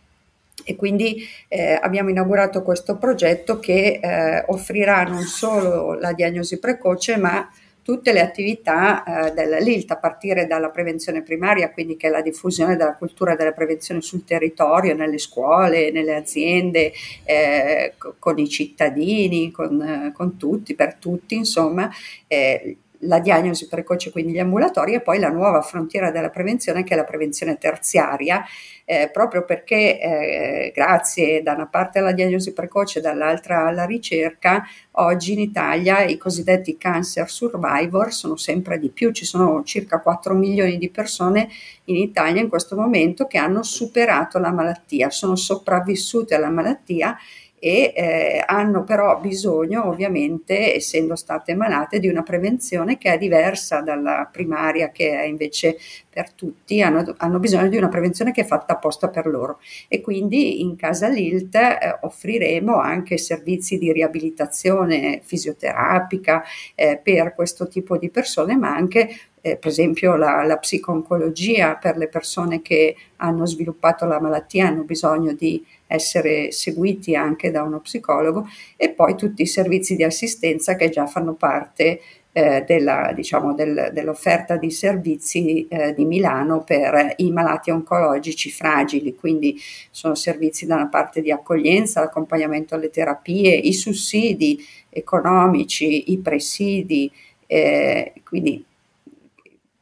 [0.62, 7.16] e quindi eh, abbiamo inaugurato questo progetto che eh, offrirà non solo la diagnosi precoce
[7.16, 7.50] ma
[7.82, 12.76] tutte le attività eh, dell'ILT a partire dalla prevenzione primaria, quindi che è la diffusione
[12.76, 16.92] della cultura della prevenzione sul territorio, nelle scuole, nelle aziende,
[17.24, 21.90] eh, con i cittadini, con, con, tutti, per tutti, insomma.
[22.26, 26.94] Eh, la diagnosi precoce, quindi gli ambulatori, e poi la nuova frontiera della prevenzione che
[26.94, 28.44] è la prevenzione terziaria,
[28.84, 34.66] eh, proprio perché eh, grazie da una parte alla diagnosi precoce e dall'altra alla ricerca,
[34.92, 40.34] oggi in Italia i cosiddetti cancer survivor sono sempre di più, ci sono circa 4
[40.34, 41.48] milioni di persone
[41.84, 47.16] in Italia in questo momento che hanno superato la malattia, sono sopravvissute alla malattia
[47.60, 53.82] e eh, hanno però bisogno ovviamente, essendo state malate, di una prevenzione che è diversa
[53.82, 55.76] dalla primaria che è invece
[56.08, 59.58] per tutti, hanno, hanno bisogno di una prevenzione che è fatta apposta per loro.
[59.88, 66.42] E quindi in casa LILT eh, offriremo anche servizi di riabilitazione fisioterapica
[66.74, 71.96] eh, per questo tipo di persone, ma anche eh, per esempio la, la psiconcologia per
[71.96, 77.80] le persone che hanno sviluppato la malattia, hanno bisogno di essere seguiti anche da uno
[77.80, 82.00] psicologo e poi tutti i servizi di assistenza che già fanno parte
[82.32, 89.16] eh, della, diciamo, del, dell'offerta di servizi eh, di Milano per i malati oncologici fragili,
[89.16, 89.58] quindi
[89.90, 97.10] sono servizi da una parte di accoglienza, l'accompagnamento alle terapie, i sussidi economici, i presidi,
[97.46, 98.64] eh, quindi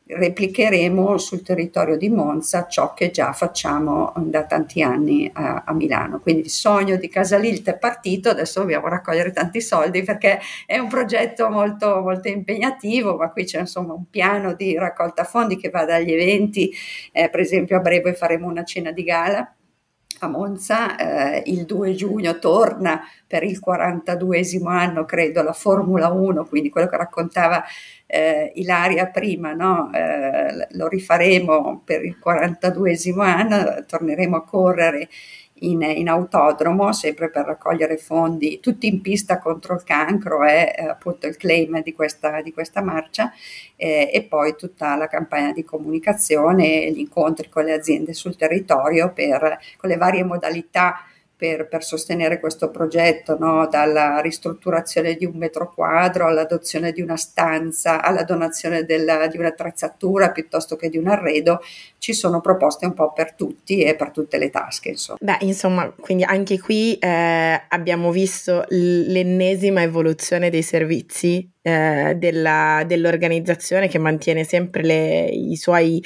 [0.08, 6.18] replicheremo sul territorio di Monza ciò che già facciamo da tanti anni a, a Milano.
[6.20, 10.88] Quindi il sogno di Casalilt è partito, adesso dobbiamo raccogliere tanti soldi perché è un
[10.88, 15.84] progetto molto, molto impegnativo, ma qui c'è insomma un piano di raccolta fondi che va
[15.84, 16.72] dagli eventi,
[17.12, 19.52] eh, per esempio a breve faremo una cena di gala
[20.20, 26.46] a Monza, eh, il 2 giugno torna per il 42esimo anno, credo, la Formula 1,
[26.46, 27.64] quindi quello che raccontava
[28.06, 29.90] eh, Ilaria prima, no?
[29.92, 35.08] eh, lo rifaremo per il 42esimo anno, torneremo a correre
[35.60, 40.84] in, in, autodromo, sempre per raccogliere fondi, tutti in pista contro il cancro è eh,
[40.88, 43.32] appunto il claim di questa, di questa marcia
[43.76, 49.12] eh, e poi tutta la campagna di comunicazione, gli incontri con le aziende sul territorio
[49.12, 51.02] per, con le varie modalità
[51.38, 53.68] per, per, sostenere questo progetto, no?
[53.70, 60.32] dalla ristrutturazione di un metro quadro all'adozione di una stanza, alla donazione della, di un'attrezzatura
[60.32, 61.60] piuttosto che di un arredo,
[61.98, 64.88] ci sono proposte un po' per tutti e per tutte le tasche.
[64.88, 65.18] Insomma.
[65.20, 73.88] Beh, insomma, quindi anche qui eh, abbiamo visto l'ennesima evoluzione dei servizi eh, della, dell'organizzazione
[73.88, 76.02] che mantiene sempre le, i suoi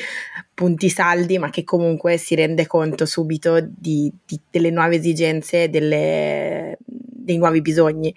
[0.53, 6.77] punti saldi, ma che comunque si rende conto subito di, di, delle nuove esigenze, delle,
[6.85, 8.13] dei nuovi bisogni.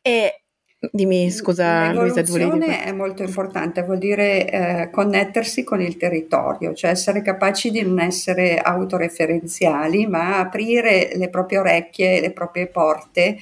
[0.00, 0.39] E
[0.92, 2.84] Dimmi scusa Luisa, dire?
[2.84, 8.00] è molto importante, vuol dire eh, connettersi con il territorio, cioè essere capaci di non
[8.00, 13.36] essere autoreferenziali, ma aprire le proprie orecchie, le proprie porte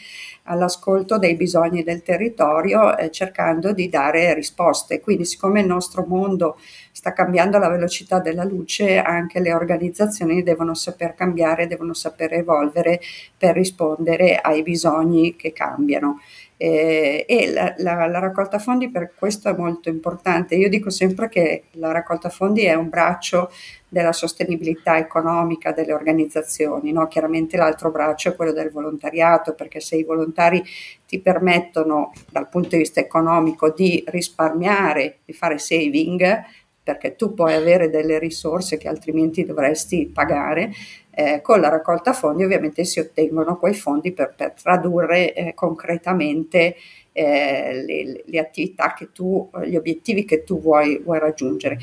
[0.48, 4.98] all'ascolto dei bisogni del territorio eh, cercando di dare risposte.
[4.98, 6.58] Quindi siccome il nostro mondo
[6.90, 13.00] sta cambiando alla velocità della luce, anche le organizzazioni devono saper cambiare, devono saper evolvere
[13.36, 16.18] per rispondere ai bisogni che cambiano.
[16.60, 20.56] Eh, e la, la, la, raccolta fondi per questo è molto importante.
[20.56, 23.52] Io dico sempre che la raccolta fondi è un braccio
[23.88, 27.06] della sostenibilità economica delle organizzazioni, no?
[27.06, 30.62] chiaramente l'altro braccio è quello del volontariato, perché se i volontari
[31.06, 36.44] ti permettono dal punto di vista economico di risparmiare, di fare saving,
[36.82, 40.72] perché tu puoi avere delle risorse che altrimenti dovresti pagare,
[41.18, 46.76] eh, con la raccolta fondi ovviamente si ottengono quei fondi per, per tradurre eh, concretamente
[47.18, 51.76] eh, le, le, attività che tu, gli obiettivi che tu vuoi, vuoi raggiungere.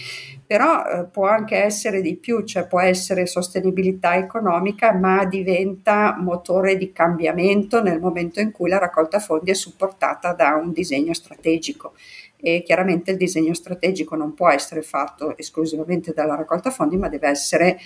[0.47, 6.77] Però eh, può anche essere di più, cioè può essere sostenibilità economica, ma diventa motore
[6.77, 11.91] di cambiamento nel momento in cui la raccolta fondi è supportata da un disegno strategico
[12.38, 17.27] e chiaramente il disegno strategico non può essere fatto esclusivamente dalla raccolta fondi, ma deve
[17.27, 17.79] essere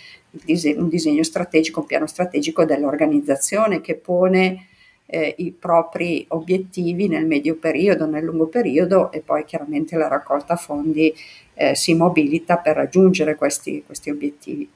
[0.75, 4.67] un disegno strategico, un piano strategico dell'organizzazione che pone
[5.11, 10.55] eh, i propri obiettivi nel medio periodo, nel lungo periodo e poi chiaramente la raccolta
[10.55, 11.13] fondi
[11.55, 14.69] eh, si mobilita per raggiungere questi, questi obiettivi.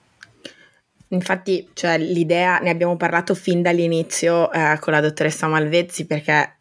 [1.09, 6.57] Infatti, cioè, l'idea, ne abbiamo parlato fin dall'inizio eh, con la dottoressa Malvezzi perché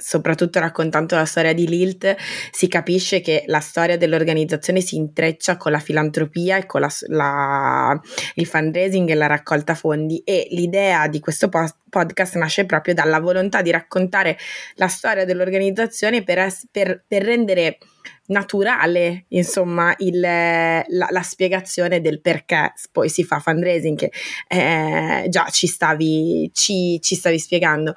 [0.00, 2.16] soprattutto raccontando la storia di Lilt,
[2.50, 8.00] si capisce che la storia dell'organizzazione si intreccia con la filantropia e con la, la,
[8.34, 13.20] il fundraising e la raccolta fondi e l'idea di questo post- podcast nasce proprio dalla
[13.20, 14.38] volontà di raccontare
[14.74, 17.78] la storia dell'organizzazione per, es- per, per rendere
[18.26, 24.12] naturale, insomma, il, la, la, spiegazione del perché poi si fa fundraising, che
[24.48, 27.94] eh, già ci stavi, ci, ci stavi spiegando.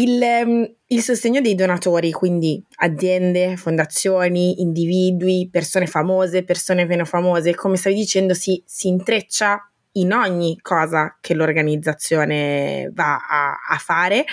[0.00, 7.54] Il, ehm, il, sostegno dei donatori, quindi aziende, fondazioni, individui, persone famose, persone meno famose,
[7.54, 14.24] come stavi dicendo, si, si intreccia in ogni cosa che l'organizzazione va a, a fare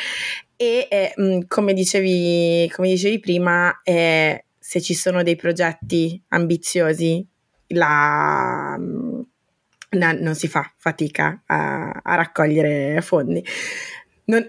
[0.55, 7.27] e eh, come, dicevi, come dicevi prima, eh, se ci sono dei progetti ambiziosi,
[7.69, 8.79] la,
[9.89, 13.43] la, non si fa fatica a, a raccogliere fondi.
[14.25, 14.45] Non,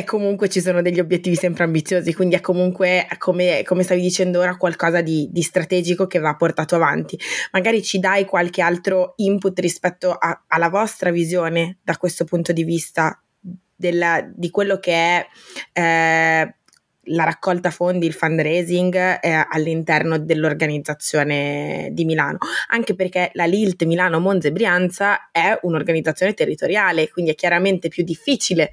[0.00, 4.40] è comunque ci sono degli obiettivi sempre ambiziosi, quindi è comunque, come, come stavi dicendo
[4.40, 7.18] ora, qualcosa di, di, strategico che va portato avanti.
[7.52, 12.64] Magari ci dai qualche altro input rispetto a, alla vostra visione da questo punto di
[12.64, 13.22] vista
[13.76, 15.26] della, di quello che è
[15.72, 16.54] eh,
[17.04, 22.38] la raccolta fondi, il fundraising eh, all'interno dell'organizzazione di Milano,
[22.68, 28.04] anche perché la LILT Milano Monza e Brianza è un'organizzazione territoriale, quindi è chiaramente più
[28.04, 28.72] difficile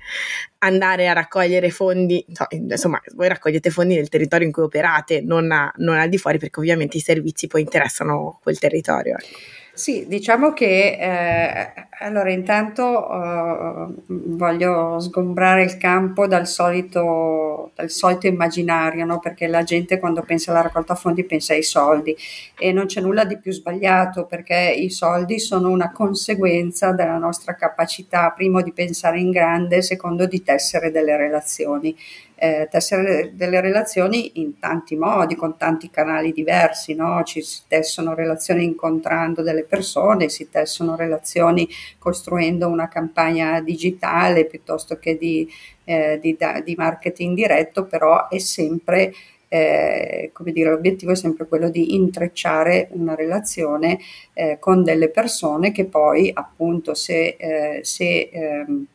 [0.60, 5.52] andare a raccogliere fondi, no, insomma voi raccogliete fondi nel territorio in cui operate, non,
[5.52, 9.16] a, non al di fuori perché ovviamente i servizi poi interessano quel territorio.
[9.18, 9.58] Ecco.
[9.78, 18.28] Sì, diciamo che eh, allora intanto eh, voglio sgombrare il campo dal solito, dal solito
[18.28, 19.20] immaginario, no?
[19.20, 22.16] perché la gente quando pensa alla raccolta fondi pensa ai soldi
[22.58, 27.56] e non c'è nulla di più sbagliato perché i soldi sono una conseguenza della nostra
[27.56, 31.96] capacità, primo di pensare in grande, secondo di tessere delle relazioni
[32.40, 37.24] eh, tessere delle relazioni in tanti modi, con tanti canali diversi, no?
[37.24, 44.98] ci si tessono relazioni incontrando delle persone, si tessono relazioni costruendo una campagna digitale piuttosto
[44.98, 45.50] che di,
[45.86, 49.14] eh, di, di marketing diretto, però è sempre
[49.50, 54.00] eh, come dire, l'obiettivo è sempre quello di intrecciare una relazione
[54.34, 58.86] eh, con delle persone che poi appunto se, eh, se ehm,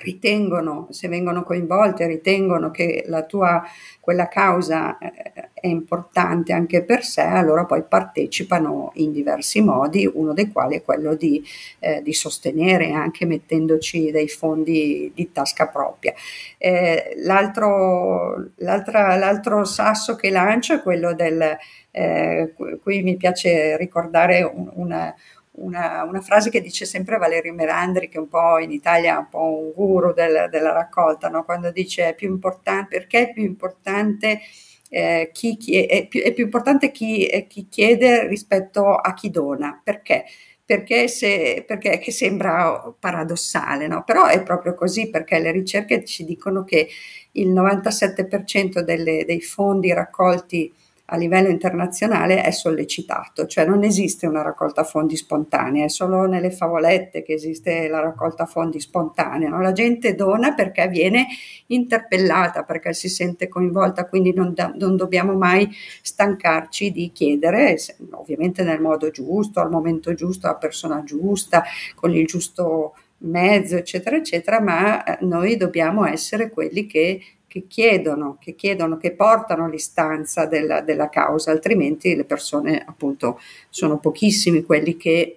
[0.00, 3.62] ritengono, se vengono coinvolte, ritengono che la tua,
[4.00, 10.32] quella causa eh, è importante anche per sé, allora poi partecipano in diversi modi, uno
[10.32, 11.44] dei quali è quello di,
[11.78, 16.14] eh, di sostenere anche mettendoci dei fondi di tasca propria.
[16.58, 21.56] Eh, l'altro, l'altro sasso che lancio è quello del,
[21.90, 25.14] eh, qui mi piace ricordare un, una,
[25.52, 29.28] una, una, frase che dice sempre Valerio Merandri, che un po' in Italia è un
[29.28, 31.44] po' un guru del, della raccolta, no?
[31.44, 34.40] quando dice è più importante, perché è più importante
[34.88, 39.30] eh, chi, chi è, più, è, più, importante chi, eh, chi, chiede rispetto a chi
[39.30, 40.24] dona, perché?
[40.64, 44.04] Perché, se, perché che sembra paradossale, no?
[44.04, 46.88] però è proprio così perché le ricerche ci dicono che
[47.32, 50.72] il 97% delle, dei fondi raccolti
[51.06, 56.50] a livello internazionale è sollecitato, cioè non esiste una raccolta fondi spontanea, è solo nelle
[56.50, 59.50] favolette che esiste la raccolta fondi spontanea.
[59.50, 59.60] No?
[59.60, 61.26] La gente dona perché viene
[61.66, 65.68] interpellata, perché si sente coinvolta, quindi non, da, non dobbiamo mai
[66.02, 67.76] stancarci di chiedere,
[68.12, 71.62] ovviamente nel modo giusto, al momento giusto, alla persona giusta,
[71.94, 72.94] con il giusto
[73.24, 77.20] mezzo, eccetera, eccetera, ma eh, noi dobbiamo essere quelli che
[77.52, 83.38] che chiedono, che chiedono, che portano l'istanza della, della causa, altrimenti le persone appunto
[83.68, 85.36] sono pochissimi quelli che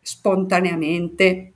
[0.00, 1.52] spontaneamente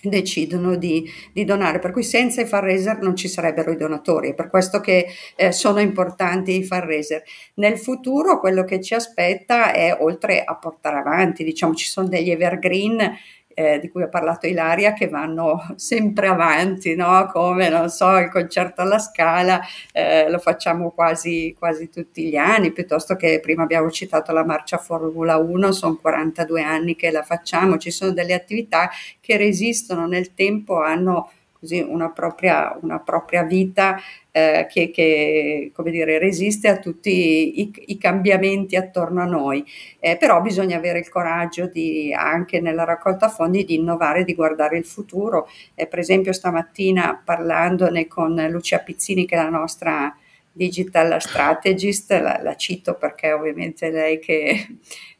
[0.00, 4.34] decidono di, di, donare, per cui senza i fundraiser non ci sarebbero i donatori, è
[4.34, 7.24] per questo che eh, sono importanti i fundraiser.
[7.54, 12.30] Nel futuro quello che ci aspetta è, oltre a portare avanti, diciamo ci sono degli
[12.30, 13.12] evergreen
[13.54, 17.28] eh, di cui ha parlato Ilaria che vanno sempre avanti, no?
[17.32, 19.60] come non so, il concerto alla scala
[19.92, 24.78] eh, lo facciamo quasi, quasi tutti gli anni, piuttosto che prima abbiamo citato la marcia
[24.78, 28.90] Formula 1, sono 42 anni che la facciamo, ci sono delle attività
[29.20, 31.30] che resistono nel tempo, hanno
[31.62, 33.96] così una propria, una propria vita
[34.32, 39.64] eh, che, che, dire, resiste a tutti i, i cambiamenti attorno a noi.
[40.00, 44.76] Eh, però bisogna avere il coraggio di, anche nella raccolta fondi di innovare, di guardare
[44.76, 45.48] il futuro.
[45.76, 50.12] Eh, per esempio stamattina parlandone con Lucia Pizzini, che è la nostra
[50.52, 54.66] digital strategist, la, la cito perché ovviamente è lei che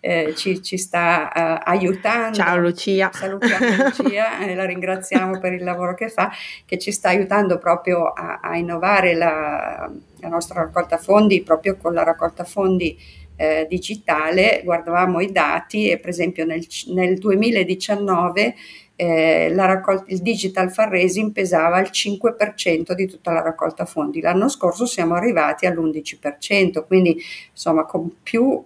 [0.01, 2.37] eh, ci, ci, sta uh, aiutando.
[2.37, 3.11] Ciao Lucia.
[3.12, 6.30] Salutiamo Lucia e la ringraziamo per il lavoro che fa,
[6.66, 11.95] che ci sta aiutando proprio a, a innovare la, la, nostra raccolta fondi, proprio con
[11.95, 12.99] la raccolta fondi
[13.37, 14.61] eh, digitale.
[14.64, 18.55] Guardavamo i dati e per esempio nel, nel 2019
[18.97, 24.20] eh, raccolta, il digital fundraising pesava il 5% di tutta la raccolta fondi.
[24.20, 27.20] L'anno scorso siamo arrivati all'11%, quindi
[27.51, 28.64] insomma con più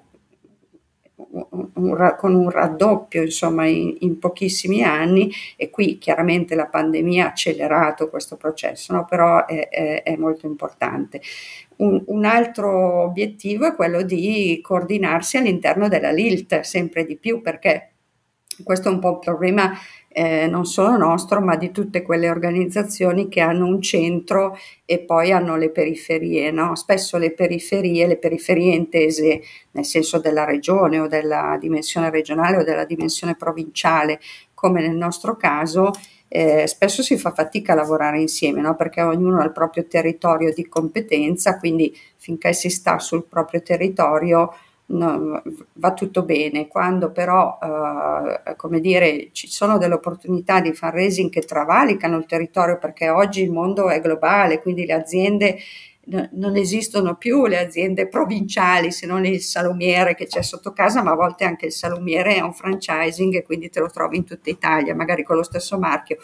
[1.17, 7.29] un, con un raddoppio insomma in, in, pochissimi anni e qui chiaramente la pandemia ha
[7.29, 9.05] accelerato questo processo, no?
[9.05, 11.21] però è, è, è, molto importante.
[11.77, 17.93] Un, un, altro obiettivo è quello di coordinarsi all'interno della LILT sempre di più perché
[18.65, 19.73] questo è un po' un problema
[20.19, 25.31] eh, non solo nostro, ma di tutte quelle organizzazioni che hanno un centro e poi
[25.31, 26.51] hanno le periferie.
[26.51, 26.75] No?
[26.75, 29.43] Spesso le periferie, le periferie intese
[29.73, 34.19] nel senso della regione o della dimensione regionale o della dimensione provinciale,
[34.55, 35.91] come nel nostro caso,
[36.29, 38.75] eh, spesso si fa fatica a lavorare insieme, no?
[38.75, 44.51] perché ognuno ha il proprio territorio di competenza, quindi finché si sta sul proprio territorio
[44.87, 45.43] no,
[45.75, 46.69] va tutto bene.
[46.69, 52.79] Quando però, eh, come dire, ci sono delle opportunità di fundraising che travalicano il territorio,
[52.79, 55.57] perché oggi il mondo è globale, quindi le aziende
[56.09, 61.11] non esistono più le aziende provinciali se non il salumiere che c'è sotto casa, ma
[61.11, 64.49] a volte anche il salumiere è un franchising e quindi te lo trovi in tutta
[64.49, 66.19] Italia, magari con lo stesso marchio.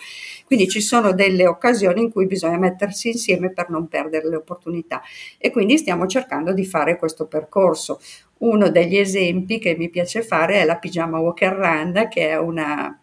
[0.46, 5.02] Quindi ci sono delle occasioni in cui bisogna mettersi insieme per non perdere le opportunità
[5.36, 8.00] e quindi stiamo cercando di fare questo percorso.
[8.38, 12.96] Uno degli esempi che mi piace fare è la Pigiama Walker Run, che è una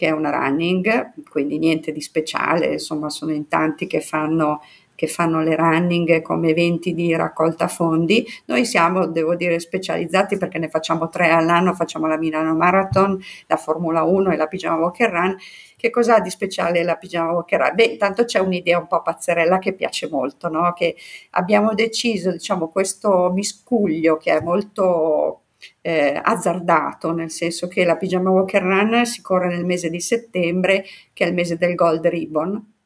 [0.00, 4.62] che è una running, quindi niente di speciale, insomma sono in tanti che fanno
[5.00, 8.22] che fanno le running come eventi di raccolta fondi.
[8.44, 13.56] Noi siamo, devo dire, specializzati perché ne facciamo tre all'anno, facciamo la Milano Marathon, la
[13.56, 15.38] Formula 1 e la Pigiama Walker Run.
[15.74, 17.74] Che cosa ha di speciale la Pigiama Walker Run?
[17.76, 20.70] Beh, intanto c'è un'idea un po' pazzerella che piace molto, no?
[20.74, 20.94] che
[21.30, 25.44] abbiamo deciso, diciamo, questo miscuglio che è molto
[25.80, 30.84] eh, azzardato, nel senso che la Pigiama Walker Run si corre nel mese di settembre,
[31.14, 32.79] che è il mese del Gold Ribbon,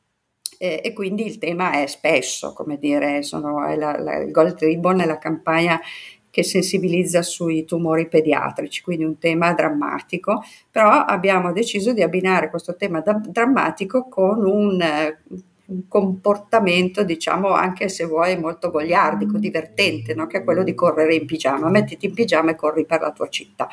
[0.58, 5.00] e, e quindi il tema è spesso, come dire, sono, la, la, il Gold Ribbon
[5.00, 5.80] è la campagna
[6.34, 12.74] che sensibilizza sui tumori pediatrici, quindi un tema drammatico, però abbiamo deciso di abbinare questo
[12.74, 14.82] tema da- drammatico con un,
[15.66, 20.26] un, comportamento, diciamo anche se vuoi, molto goliardico, divertente, no?
[20.26, 21.70] che è quello di correre in pigiama.
[21.70, 23.68] Mettiti in pigiama e corri per la tua città.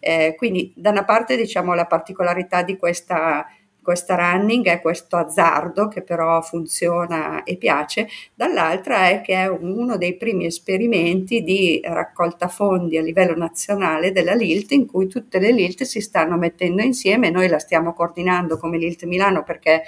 [0.00, 3.46] Eh, quindi da una parte diciamo la particolarità di questa
[3.88, 9.96] questa running è questo azzardo che però funziona e piace, dall'altra è che è uno
[9.96, 15.52] dei primi esperimenti di raccolta fondi a livello nazionale della LILT in cui tutte le
[15.52, 19.84] LILT si stanno mettendo insieme, noi la stiamo coordinando come LILT Milano perché,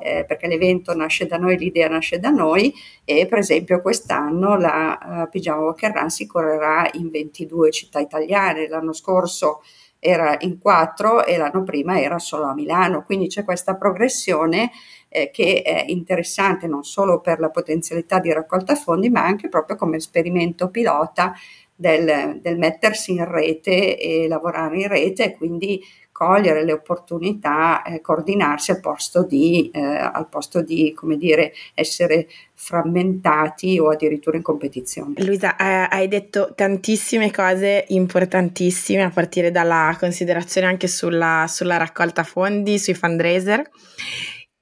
[0.00, 2.74] eh, perché l'evento nasce da noi, l'idea nasce da noi
[3.04, 8.66] e per esempio quest'anno la uh, Pigiama Walker Run si correrà in 22 città italiane,
[8.66, 9.60] l'anno scorso
[10.06, 14.70] era in quattro e l'anno prima era solo a Milano, quindi c'è questa progressione
[15.08, 19.76] eh, che è interessante non solo per la potenzialità di raccolta fondi, ma anche proprio
[19.76, 21.32] come esperimento pilota
[21.74, 25.82] del, del mettersi in rete e lavorare in rete e quindi
[26.14, 32.28] cogliere le opportunità, eh, coordinarsi al posto di, eh, al posto di come dire, essere
[32.54, 35.14] frammentati o addirittura in competizione.
[35.24, 42.22] Luisa, eh, hai detto tantissime cose importantissime a partire dalla considerazione anche sulla, sulla raccolta
[42.22, 43.68] fondi, sui fundraiser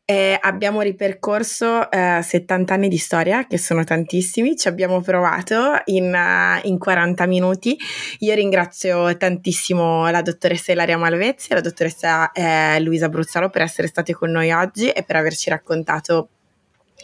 [0.05, 6.13] eh, abbiamo ripercorso eh, 70 anni di storia, che sono tantissimi, ci abbiamo provato in,
[6.13, 7.77] uh, in 40 minuti.
[8.21, 13.87] Io ringrazio tantissimo la dottoressa Ilaria Malvezzi e la dottoressa eh, Luisa Bruzzalo per essere
[13.87, 16.29] state con noi oggi e per averci raccontato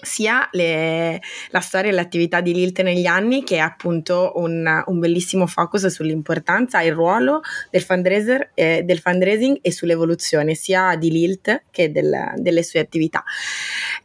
[0.01, 1.20] sia le,
[1.51, 5.86] la storia e l'attività di Lilt negli anni che è appunto un, un bellissimo focus
[5.86, 11.91] sull'importanza e il ruolo del, fundraiser, eh, del fundraising e sull'evoluzione sia di Lilt che
[11.91, 13.24] del, delle sue attività.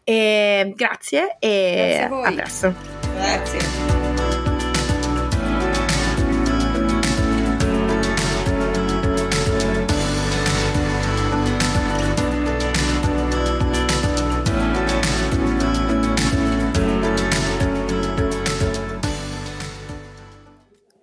[0.03, 2.75] E grazie e grazie a, a presto.
[3.15, 4.02] Grazie.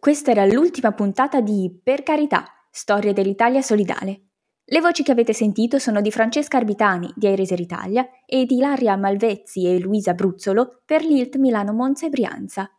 [0.00, 4.28] Questa era l'ultima puntata di Per carità, storie dell'Italia solidale.
[4.64, 8.96] Le voci che avete sentito sono di Francesca Arbitani di Aireser Italia e di Ilaria
[8.96, 12.70] Malvezzi e Luisa Bruzzolo per l'ILT Milano Monza e Brianza.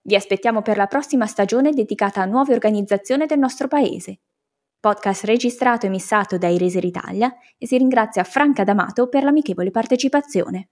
[0.00, 4.20] Vi aspettiamo per la prossima stagione dedicata a nuove organizzazioni del nostro paese.
[4.80, 10.70] Podcast registrato e missato da Aireser Italia e si ringrazia Franca D'Amato per l'amichevole partecipazione.